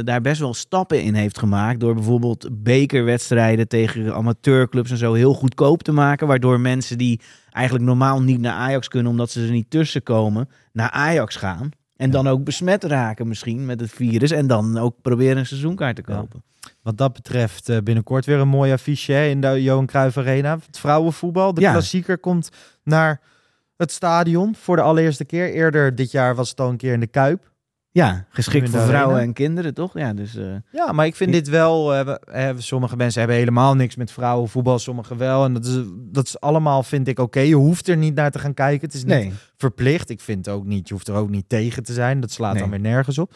[0.04, 5.34] daar best wel stappen in heeft gemaakt door bijvoorbeeld bekerwedstrijden tegen amateurclubs en zo heel
[5.34, 9.50] goedkoop te maken, waardoor mensen die eigenlijk normaal niet naar Ajax kunnen omdat ze er
[9.50, 11.70] niet tussen komen, naar Ajax gaan.
[11.96, 15.96] En dan ook besmet raken misschien met het virus en dan ook proberen een seizoenkaart
[15.96, 16.42] te kopen.
[16.86, 20.58] Wat dat betreft eh, binnenkort weer een mooi affiche hè, in de Johan Cruijff Arena.
[20.66, 21.70] Het vrouwenvoetbal, de Ja.
[21.72, 22.48] klassieker, komt
[22.82, 23.20] naar
[23.76, 25.52] het stadion voor de allereerste keer.
[25.52, 27.50] Eerder dit jaar was het al een keer in de Kuip.
[27.96, 29.98] Ja, geschikt voor vrouwen en kinderen, toch?
[29.98, 30.36] Ja, dus...
[30.36, 31.94] eh, Ja, maar ik vind dit wel.
[31.94, 35.44] eh, we- eh, sommige mensen hebben helemaal niks met vrouwenvoetbal, sommige wel.
[35.44, 37.40] En dat is, dat is allemaal, vind ik, oké.
[37.40, 38.86] Je hoeft er niet naar te gaan kijken.
[38.86, 39.32] Het is niet Nee.
[39.56, 40.10] verplicht.
[40.10, 42.20] Ik vind ook niet, je hoeft er ook niet tegen te zijn.
[42.20, 43.34] Dat slaat dan weer nergens op.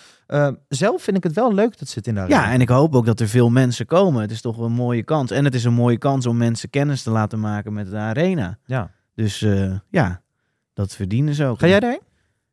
[0.68, 2.68] Zelf vind ik het wel leuk dat ze het in de arena Ja, en ik
[2.68, 4.20] hoop ook dat er veel mensen komen.
[4.20, 5.30] Het is toch een mooie kans.
[5.30, 8.58] En het is een mooie kans om mensen kennis te laten maken met de arena.
[8.64, 8.90] Ja.
[9.14, 10.22] Dus eh, ja,
[10.74, 11.58] dat verdienen ze ook.
[11.58, 12.00] Ga jij erheen?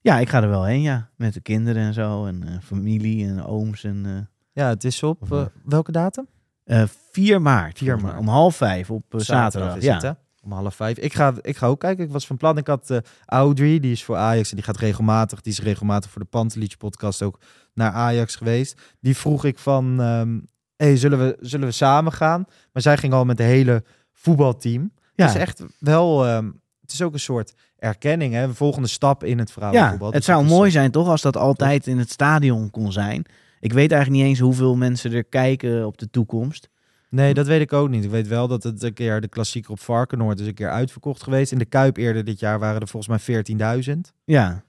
[0.01, 1.09] Ja, ik ga er wel heen, ja.
[1.15, 2.25] Met de kinderen en zo.
[2.25, 3.83] En eh, familie en ooms.
[3.83, 6.27] En, eh, Ja, het is op eh, welke datum?
[6.63, 7.77] eh, 4 maart.
[7.77, 8.11] 4 volgens mij.
[8.11, 8.27] maart.
[8.27, 9.75] Om half vijf op zaterdag.
[9.75, 9.93] is ja.
[9.93, 10.11] het, hè?
[10.43, 10.97] Om half vijf.
[10.97, 12.05] Ik ga, ik ga ook kijken.
[12.05, 12.57] Ik was van plan.
[12.57, 15.41] Ik had eh Audrey, die is voor Ajax en die gaat regelmatig.
[15.41, 17.39] Die is regelmatig voor de Pantelich podcast ook
[17.73, 18.81] naar Ajax geweest.
[18.99, 20.39] Die vroeg ik van, ehm
[20.75, 22.45] hey, zullen, we, zullen we samen gaan?
[22.73, 23.83] Maar zij ging al met het hele
[24.13, 24.91] voetbalteam.
[25.15, 25.25] Ja.
[25.25, 26.51] Het is echt wel, ehm,
[26.87, 28.43] het is ook een soort erkenning, hè?
[28.43, 30.07] Een volgende stap in het Ja, vrouwenvoetbal.
[30.07, 33.25] het Dus zou mooi zijn toch als dat altijd in het stadion kon zijn.
[33.59, 36.69] Ik weet eigenlijk niet eens hoeveel mensen er kijken op de toekomst.
[37.09, 38.03] Nee, dat weet ik ook niet.
[38.03, 41.23] Ik weet wel dat het een keer de klassieker op Varkenoord is een keer uitverkocht
[41.23, 41.51] geweest.
[41.51, 43.43] In de Kuip eerder dit jaar waren er volgens mij
[43.85, 43.99] 14.000.
[44.25, 44.63] Ja,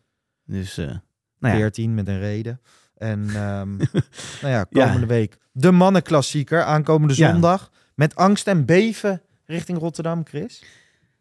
[0.45, 0.87] dus eh,
[1.39, 1.61] nou ja.
[1.61, 2.61] 14 met een reden.
[2.97, 3.77] En ehm,
[4.43, 7.31] nou ja, komende week de mannenklassieker aankomende Ja.
[7.31, 7.71] zondag.
[7.95, 10.62] Met angst en beven richting Rotterdam, Chris.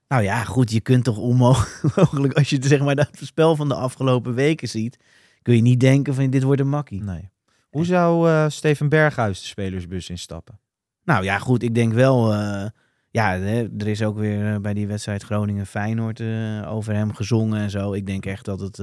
[0.08, 3.76] Nou ja, goed, je kunt toch onmogelijk, als je zeg maar dat spel van de
[3.76, 4.98] afgelopen weken ziet,
[5.42, 7.04] kun je niet denken van dit wordt een makkie.
[7.04, 7.30] Nee.
[7.70, 10.60] Hoe zou eh, Steven Berghuis de spelersbus instappen?
[11.04, 12.66] Nou ja, goed, ik denk wel, eh,
[13.10, 13.34] ja,
[13.78, 16.22] er is ook weer eh, bij die wedstrijd Groningen-Feyenoord
[16.66, 17.94] over hem gezongen en zo.
[17.94, 18.82] Ik denk echt dat het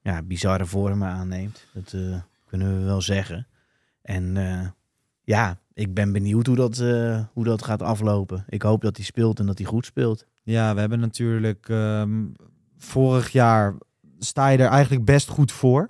[0.00, 1.66] ja, bizarre vormen aanneemt.
[1.72, 1.94] Dat
[2.46, 3.46] kunnen we wel zeggen.
[4.02, 4.36] En
[5.22, 8.44] ja, ik ben benieuwd hoe dat, eh, hoe dat gaat aflopen.
[8.48, 10.26] Ik hoop dat hij speelt en dat hij goed speelt.
[10.42, 12.24] Ja, we hebben natuurlijk ehm,
[12.78, 13.74] vorig jaar
[14.18, 15.88] sta je er eigenlijk best goed voor.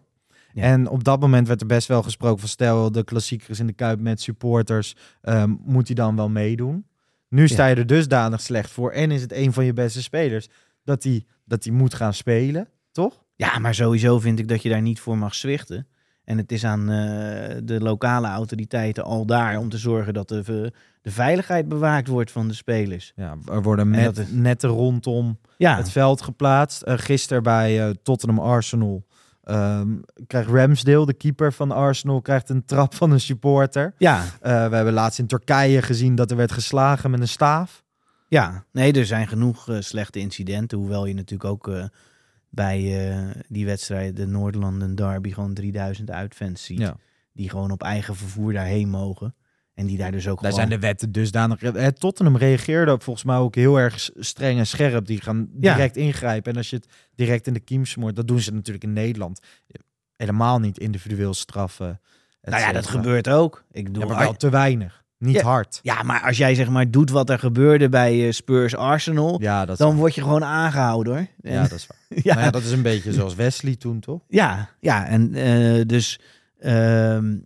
[0.53, 0.63] Ja.
[0.63, 3.73] En op dat moment werd er best wel gesproken van stel de klassiekers in de
[3.73, 6.87] Kuip met supporters, ehm, moet hij dan wel meedoen?
[7.29, 10.49] Nu sta je er dusdanig slecht voor en is het een van je beste spelers
[10.85, 13.25] dat hij dat hij moet gaan spelen, toch?
[13.37, 15.87] Ja, maar sowieso vind ik dat je daar niet voor mag zwichten.
[16.25, 20.73] En het is aan eh, de lokale autoriteiten al daar om te zorgen dat de,
[21.03, 23.13] de veiligheid bewaakt wordt van de spelers.
[23.17, 25.77] Ja, er worden is- netten rondom Ja.
[25.77, 26.83] het veld geplaatst.
[26.83, 29.05] Eh gisteren bij eh, Tottenham Arsenal
[29.43, 29.89] ehm,
[30.27, 33.95] krijgt Ramsdale, de keeper van Arsenal, krijgt een trap van een supporter.
[33.99, 34.23] Ja.
[34.41, 37.83] Eh, we hebben laatst in Turkije gezien dat er werd geslagen met een staaf.
[38.29, 40.79] Ja, nee, er zijn genoeg eh, slechte incidenten.
[40.79, 41.85] Hoewel je natuurlijk ook eh,
[42.55, 46.79] bij eh, die wedstrijd, de Noord-London Derby, gewoon 3000 uitfans ziet.
[46.79, 46.97] Ja.
[47.33, 49.35] Die gewoon op eigen vervoer daarheen mogen.
[49.75, 50.67] En die daar dus ook Daar gewoon...
[50.69, 51.63] zijn de wetten dusdanig.
[51.63, 55.07] Eh, Tottenham reageerde ook volgens mij ook heel erg streng en scherp.
[55.07, 55.75] Die gaan Ja.
[55.75, 56.53] direct ingrijpen.
[56.53, 59.41] En als je het direct in de kiem smoort, dat doen ze natuurlijk in Nederland.
[60.17, 62.01] Helemaal niet individueel straffen.
[62.43, 63.65] Nou ja, dat gebeurt ook.
[63.71, 65.04] Ik bedoel, Ja, maar wel te weinig.
[65.19, 65.81] Niet Ja, hard.
[65.83, 69.65] Ja, maar als jij zeg maar doet wat er gebeurde bij eh, Spurs Arsenal, Ja,
[69.65, 71.27] dat dan word je gewoon aangehouden hoor.
[71.53, 72.19] ja, dat is waar.
[72.35, 74.21] ja, ja, dat is een beetje zoals Wesley toen, toch?
[74.29, 76.21] ja, ja, en eh, dus
[76.59, 77.37] ehm,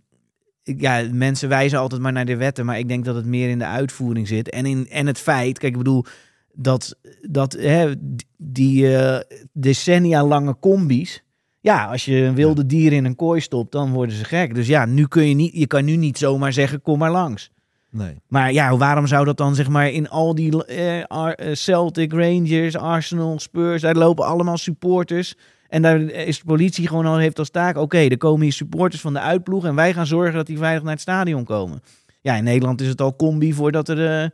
[0.63, 3.59] ja, mensen wijzen altijd maar naar de wetten, maar ik denk dat het meer in
[3.59, 6.05] de uitvoering zit en in en het feit, kijk, ik bedoel
[6.53, 7.93] dat dat hè,
[8.37, 9.19] die eh,
[9.53, 11.23] decennia lange combi's.
[11.61, 14.55] Ja, als je een wilde dier in een kooi stopt, dan worden ze gek.
[14.55, 17.51] Dus ja, nu kun je niet, je kan nu niet zomaar zeggen, kom maar langs.
[17.91, 18.21] Nee.
[18.27, 22.77] Maar ja, waarom zou dat dan zeg maar in al die eh, eh, Celtic, Rangers,
[22.77, 25.35] Arsenal, Spurs, daar lopen allemaal supporters.
[25.67, 29.01] En daar is de politie gewoon al heeft als taak, oké, er komen hier supporters
[29.01, 31.81] van de uitploeg en wij gaan zorgen dat die veilig naar het stadion komen.
[32.21, 34.23] Ja, in Nederland is het al combi voordat er...
[34.23, 34.29] eh,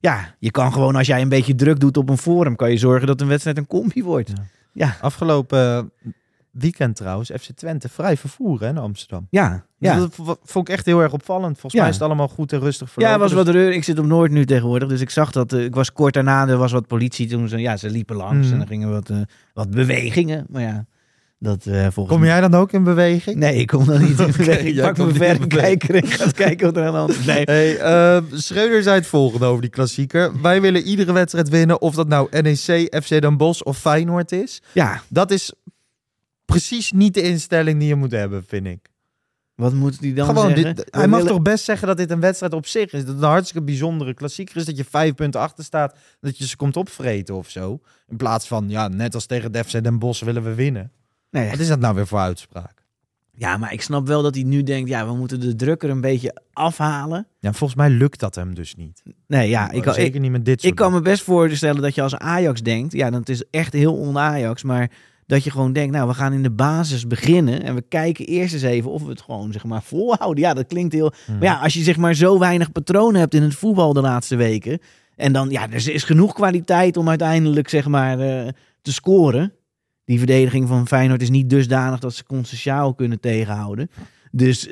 [0.00, 2.76] ja, je kan gewoon als jij een beetje druk doet op een forum, kan je
[2.76, 4.32] zorgen dat een wedstrijd een combi wordt.
[4.72, 5.92] Ja, Afgelopen
[6.50, 9.26] weekend trouwens, FC Twente vrij vervoer hè, in Amsterdam.
[9.30, 9.98] ja, ja.
[9.98, 11.52] Dat v- vond ik echt heel erg opvallend.
[11.52, 11.80] Volgens Ja.
[11.80, 13.18] mij is het allemaal goed en rustig Ja, verlopen.
[13.18, 13.72] was dus- wat reur.
[13.72, 15.52] Ik zit op Noord nu tegenwoordig, dus ik zag dat.
[15.52, 17.48] eh, ik was kort daarna, er was wat politie toen.
[17.48, 18.54] Ze, ja, ze liepen langs Mhm.
[18.54, 19.16] en er gingen wat, eh,
[19.54, 20.46] wat bewegingen.
[20.48, 20.86] Maar ja,
[21.38, 23.36] dat eh volgens Kom jij dan ook in beweging?
[23.36, 24.68] Nee, ik kom dan niet in beweging.
[24.68, 27.24] Ik jij pak mijn verrekijker en ga kijken wat er aan de hand is.
[27.24, 27.42] Nee.
[27.44, 30.40] Hey, Schreuder zei het volgende over die klassieker.
[30.42, 34.62] Wij willen iedere wedstrijd winnen, of dat nou NEC, FC Den Bosch of Feyenoord is.
[34.72, 35.52] Ja, Dat is
[36.44, 38.88] precies niet de instelling die je moet hebben, vind ik.
[39.60, 40.74] Wat moet die dan Gewoon, zeggen?
[40.74, 43.04] dit, hij mag willen- toch best zeggen dat dit een wedstrijd op zich is.
[43.04, 44.64] Dat het een hartstikke bijzondere klassieker is.
[44.64, 45.96] Dat je vijf punten achter staat.
[46.20, 47.80] Dat je ze komt opvreten of zo.
[48.08, 50.90] In plaats van, ja, net als tegen de FC Den Bosch willen we winnen.
[51.30, 52.78] Nee, Wat is dat nou weer voor uitspraak?
[53.32, 55.90] ja, maar ik snap wel dat hij nu denkt, ja, we moeten de druk er
[55.90, 57.26] een beetje afhalen.
[57.38, 59.02] Ja, volgens mij lukt dat hem dus niet.
[59.26, 61.82] Nee, ja, ik, kan- Zeker ik, niet met dit soort ik kan me best voorstellen
[61.82, 64.90] dat je als Ajax denkt, ja, dat is echt heel on-Ajax, maar
[65.30, 68.54] dat je gewoon denkt, nou, we gaan in de basis beginnen en we kijken eerst
[68.54, 70.44] eens even of we het gewoon, zeg maar, volhouden.
[70.44, 71.12] Ja, dat klinkt heel...
[71.24, 71.34] Hmm.
[71.34, 74.36] Maar ja, als je zeg maar zo weinig patronen hebt in het voetbal de laatste
[74.36, 74.78] weken,
[75.16, 78.48] en dan, ja, er is genoeg kwaliteit om uiteindelijk, zeg maar, eh,
[78.82, 79.52] te scoren.
[80.04, 83.90] Die verdediging van Feyenoord is niet dusdanig dat ze Conceição kunnen tegenhouden.
[84.32, 84.68] Dus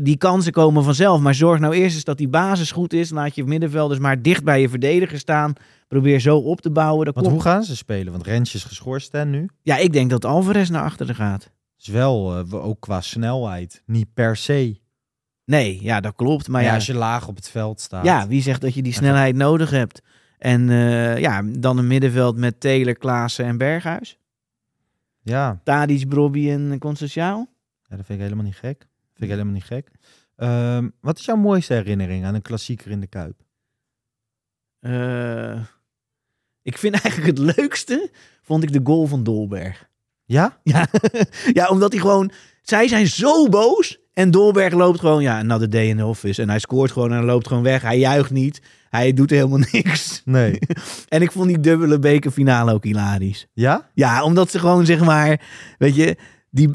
[0.00, 1.20] die kansen komen vanzelf.
[1.20, 3.10] Maar zorg nou eerst eens dat die basis goed is.
[3.10, 5.52] Laat je middenvelders maar dicht bij je verdediger staan.
[5.88, 7.04] Probeer zo op te bouwen.
[7.04, 8.12] Dat Want komt- hoe gaan ze spelen?
[8.12, 9.48] Want Rensje is geschorst hè, nu.
[9.62, 11.50] Ja, ik denk dat Alvarez naar achteren gaat.
[11.78, 14.80] Is wel, eh, ook qua snelheid, niet per se.
[15.44, 16.48] Nee, ja, dat klopt.
[16.48, 18.04] Maar ja, ja, als je laag op het veld staat.
[18.04, 20.02] ja, wie zegt dat je die snelheid nodig hebt?
[20.38, 24.18] En eh, ja, dan een middenveld met Taylor, Klaassen en Berghuis.
[25.22, 27.54] Ja, Tadic, Brobby en Conceição.
[27.88, 28.86] ja, dat vind ik helemaal niet gek.
[29.16, 29.90] Vind ik helemaal niet gek.
[30.36, 33.44] Ehm, wat is jouw mooiste herinnering aan een klassieker in de Kuip?
[34.80, 35.60] Eh,
[36.62, 38.10] ik vind eigenlijk het leukste,
[38.42, 39.88] vond ik de goal van Dolberg.
[40.24, 40.60] Ja?
[40.62, 40.86] Ja,
[41.52, 42.30] ja omdat hij gewoon...
[42.62, 43.98] Zij zijn zo boos.
[44.12, 46.42] En Dolberg loopt gewoon, ja, another day in the office.
[46.42, 47.82] En hij scoort gewoon en hij loopt gewoon weg.
[47.82, 48.62] Hij juicht niet.
[48.90, 50.22] Hij doet helemaal niks.
[50.24, 50.58] Nee.
[51.08, 53.46] En ik vond die dubbele bekerfinale ook hilarisch.
[53.52, 53.90] Ja?
[53.94, 55.40] Ja, omdat ze gewoon, zeg maar,
[55.78, 56.16] weet je,
[56.50, 56.70] die,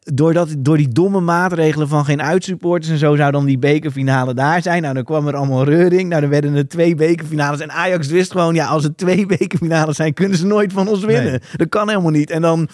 [0.00, 4.62] doordat, door die domme maatregelen van geen uitsupporters en zo zou dan die bekerfinale daar
[4.62, 4.82] zijn.
[4.82, 6.08] Nou, dan kwam er allemaal reuring.
[6.08, 7.60] Nou, dan werden er twee bekerfinales.
[7.60, 11.04] En Ajax wist gewoon, ja, als er twee bekerfinales zijn, kunnen ze nooit van ons
[11.04, 11.30] winnen.
[11.30, 11.40] Nee.
[11.56, 12.30] Dat kan helemaal niet.
[12.30, 12.68] En dan,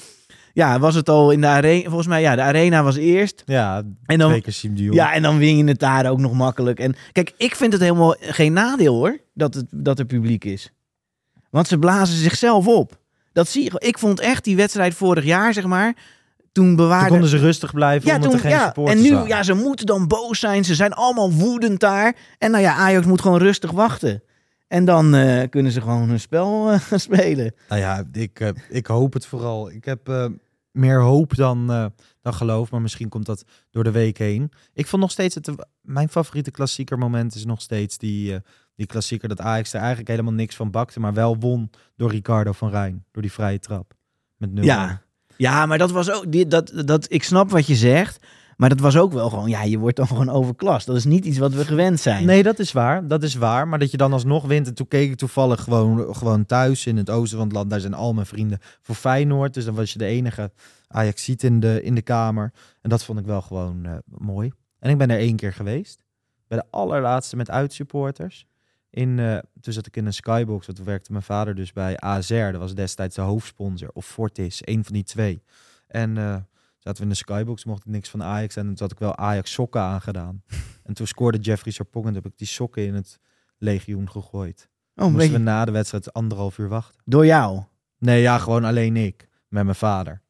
[0.52, 1.84] ja, was het al in de arena.
[1.88, 3.42] Volgens mij, ja, de arena was eerst.
[3.46, 4.30] Ja, En dan-.
[4.94, 6.78] Ja, en dan win je het daar ook nog makkelijk.
[6.78, 10.72] En kijk, ik vind het helemaal geen nadeel hoor, dat, het, dat er publiek is.
[11.50, 12.98] Want ze blazen zichzelf op.
[13.32, 13.70] Dat zie je.
[13.78, 15.96] Ik vond echt die wedstrijd vorig jaar, zeg maar.
[16.52, 17.08] Toen Toen bewaarde...
[17.08, 19.28] konden ze rustig blijven ja, omdat toen, er geen ja, en nu, waren.
[19.28, 20.64] ja, ze moeten dan boos zijn.
[20.64, 22.16] Ze zijn allemaal woedend daar.
[22.38, 24.22] En nou ja, Ajax moet gewoon rustig wachten.
[24.68, 27.54] En dan eh, kunnen ze gewoon hun spel eh, spelen.
[27.68, 29.70] Nou ja, ik, eh, ik hoop het vooral.
[29.70, 30.30] Ik heb
[30.70, 31.66] meer hoop dan,
[32.22, 34.52] dan geloof, maar misschien komt dat door de week heen.
[34.72, 38.40] Ik vond nog steeds, het, mijn favoriete klassieker moment is nog steeds die,
[38.74, 42.52] die klassieker dat Ajax er eigenlijk helemaal niks van bakte, maar wel won door Ricardo
[42.52, 43.94] van Rijn, door die vrije trap.
[44.36, 45.02] Met 0 Ja.
[45.38, 46.32] Ja, maar dat was ook...
[46.32, 48.26] Die, dat, dat, ik snap wat je zegt.
[48.56, 49.48] Maar dat was ook wel gewoon...
[49.48, 50.86] Ja, je wordt dan gewoon overklast.
[50.86, 52.26] Dat is niet iets wat we gewend zijn.
[52.26, 53.08] Nee, dat is waar.
[53.08, 53.68] Dat is waar.
[53.68, 54.66] Maar dat je dan alsnog wint.
[54.66, 57.70] En toen keek ik toevallig gewoon, gewoon thuis in het oosten van het land.
[57.70, 59.54] Daar zijn al mijn vrienden voor Feyenoord.
[59.54, 60.52] Dus dan was je de enige
[60.88, 62.52] ajax in de, in de kamer.
[62.82, 64.52] En dat vond ik wel gewoon eh, mooi.
[64.78, 66.02] En ik ben er één keer geweest.
[66.48, 68.46] Bij de allerlaatste met uitsupporters.
[68.90, 70.66] In, eh, toen zat ik in een skybox.
[70.66, 72.34] Toen werkte mijn vader dus bij AZR.
[72.50, 73.90] Dat was destijds de hoofdsponsor.
[73.92, 75.42] Of Fortis, een van die twee.
[75.86, 76.24] En eh,
[76.78, 78.56] zaten we in de skybox, mocht ik niks van Ajax.
[78.56, 80.42] En toen had ik wel Ajax sokken aangedaan.
[80.84, 83.18] en toen scoorde Jeffrey Sarpong en toen heb ik die sokken in het
[83.58, 84.68] legioen gegooid.
[84.94, 87.00] Oh, Moesten we na de wedstrijd anderhalf uur wachten.
[87.04, 87.62] door jou.
[87.98, 89.28] Nee, ja, gewoon alleen ik.
[89.48, 90.22] Met mijn vader.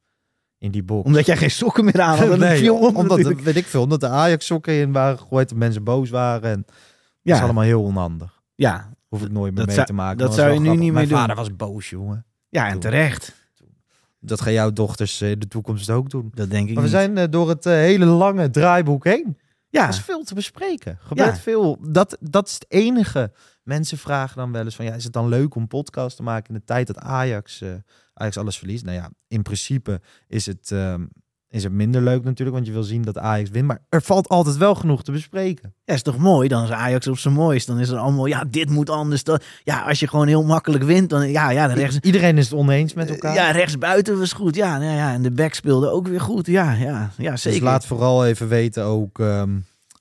[0.58, 1.06] in die box.
[1.06, 2.26] Omdat jij geen sokken meer aan had.
[2.28, 3.40] Dat nee, viel omdat, natuurlijk.
[3.40, 6.50] weet ik veel, omdat de Ajax sokken in waren gegooid en mensen boos waren.
[6.50, 6.74] En dat
[7.22, 7.34] Ja.
[7.36, 8.37] is allemaal heel onhandig.
[8.58, 10.18] Ja, Hoef ik nooit meer mee zou- te maken.
[10.18, 10.82] dat zou je nu grappig.
[10.82, 11.44] niet Mijn meer vader doen.
[11.44, 12.26] was boos, jongen.
[12.48, 13.36] ja, en terecht.
[14.20, 16.30] Dat gaan jouw dochters eh, in de toekomst ook doen.
[16.34, 16.98] Dat denk ik Maar we niet.
[16.98, 19.38] zijn eh, door het eh, hele lange draaiboek heen.
[19.68, 20.98] Ja, Er is veel te bespreken.
[21.00, 21.42] Gebeurt Ja.
[21.42, 21.78] veel.
[21.88, 23.32] Dat, dat is het enige.
[23.62, 26.48] Mensen vragen dan wel eens van, ja, is het dan leuk om podcast te maken
[26.48, 27.68] in de tijd dat Ajax, eh,
[28.14, 28.84] Ajax alles verliest?
[28.84, 31.06] Nou ja, in principe is het, ehm,
[31.50, 33.66] is het minder leuk natuurlijk, want je wil zien dat Ajax wint.
[33.66, 35.74] Maar er valt altijd wel genoeg te bespreken.
[35.84, 36.48] Ja, is toch mooi?
[36.48, 37.66] Dan is Ajax op zijn mooist.
[37.66, 39.24] Dan is er allemaal, ja, dit moet anders.
[39.24, 42.44] Dat, ja, als je gewoon heel makkelijk wint, dan ja, ja, de rechts, Iedereen is
[42.50, 43.34] het oneens met elkaar.
[43.34, 44.54] ja, rechtsbuiten was goed.
[44.54, 46.46] Ja, nou ja, en de back speelde ook weer goed.
[46.46, 47.58] Ja, ja, ja zeker.
[47.60, 49.50] Dus laat vooral even weten ook ehm,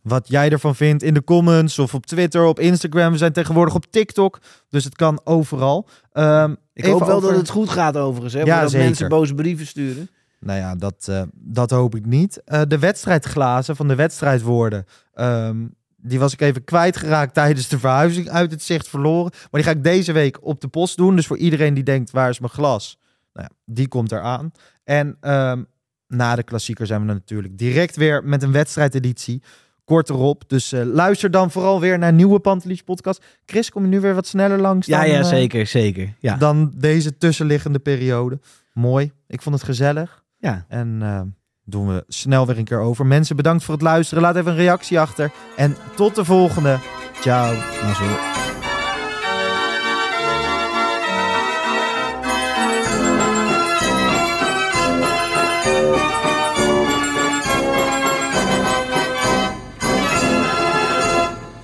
[0.02, 3.12] wat jij ervan vindt in de comments of op Twitter, op Instagram.
[3.12, 4.40] We zijn tegenwoordig op TikTok,
[4.70, 5.88] dus het kan overal.
[6.12, 8.34] Ehm, ik hoop wel over- dat het goed gaat overigens.
[8.34, 8.40] Hè?
[8.40, 8.86] Ja, Ja, dat zeker.
[8.86, 10.10] mensen boze brieven sturen.
[10.40, 12.42] Nou ja, dat, eh, dat hoop ik niet.
[12.44, 14.86] Eh, de wedstrijdglazen van de wedstrijdwoorden.
[15.14, 15.66] ehm,
[16.02, 19.32] die was ik even kwijtgeraakt tijdens de verhuizing uit het zicht verloren.
[19.32, 21.16] Maar die ga ik deze week op de post doen.
[21.16, 22.98] Dus voor iedereen die denkt, waar is mijn glas?
[23.34, 24.52] Nou ja, die komt eraan.
[24.84, 25.64] En ehm,
[26.08, 29.42] na de klassieker zijn we dan natuurlijk direct weer met een wedstrijdeditie.
[29.84, 30.44] Kort erop.
[30.48, 33.26] Dus eh, luister dan vooral weer naar nieuwe Pantelis podcast.
[33.46, 36.14] Chris, kom je nu weer wat sneller langs Ja, dan, ja, eh, zeker, zeker.
[36.20, 38.40] Ja, dan deze tussenliggende periode.
[38.74, 39.12] Mooi.
[39.28, 40.26] Ik vond het gezellig.
[40.38, 40.66] Ja.
[40.68, 41.22] En eh,
[41.64, 43.06] doen we snel weer een keer over.
[43.06, 44.24] Mensen, bedankt voor het luisteren.
[44.24, 45.32] Laat even een reactie achter.
[45.56, 46.80] En tot de volgende.
[47.14, 47.54] Ciao.
[47.84, 48.36] Mazzel.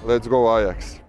[0.06, 1.03] Let's go Ajax.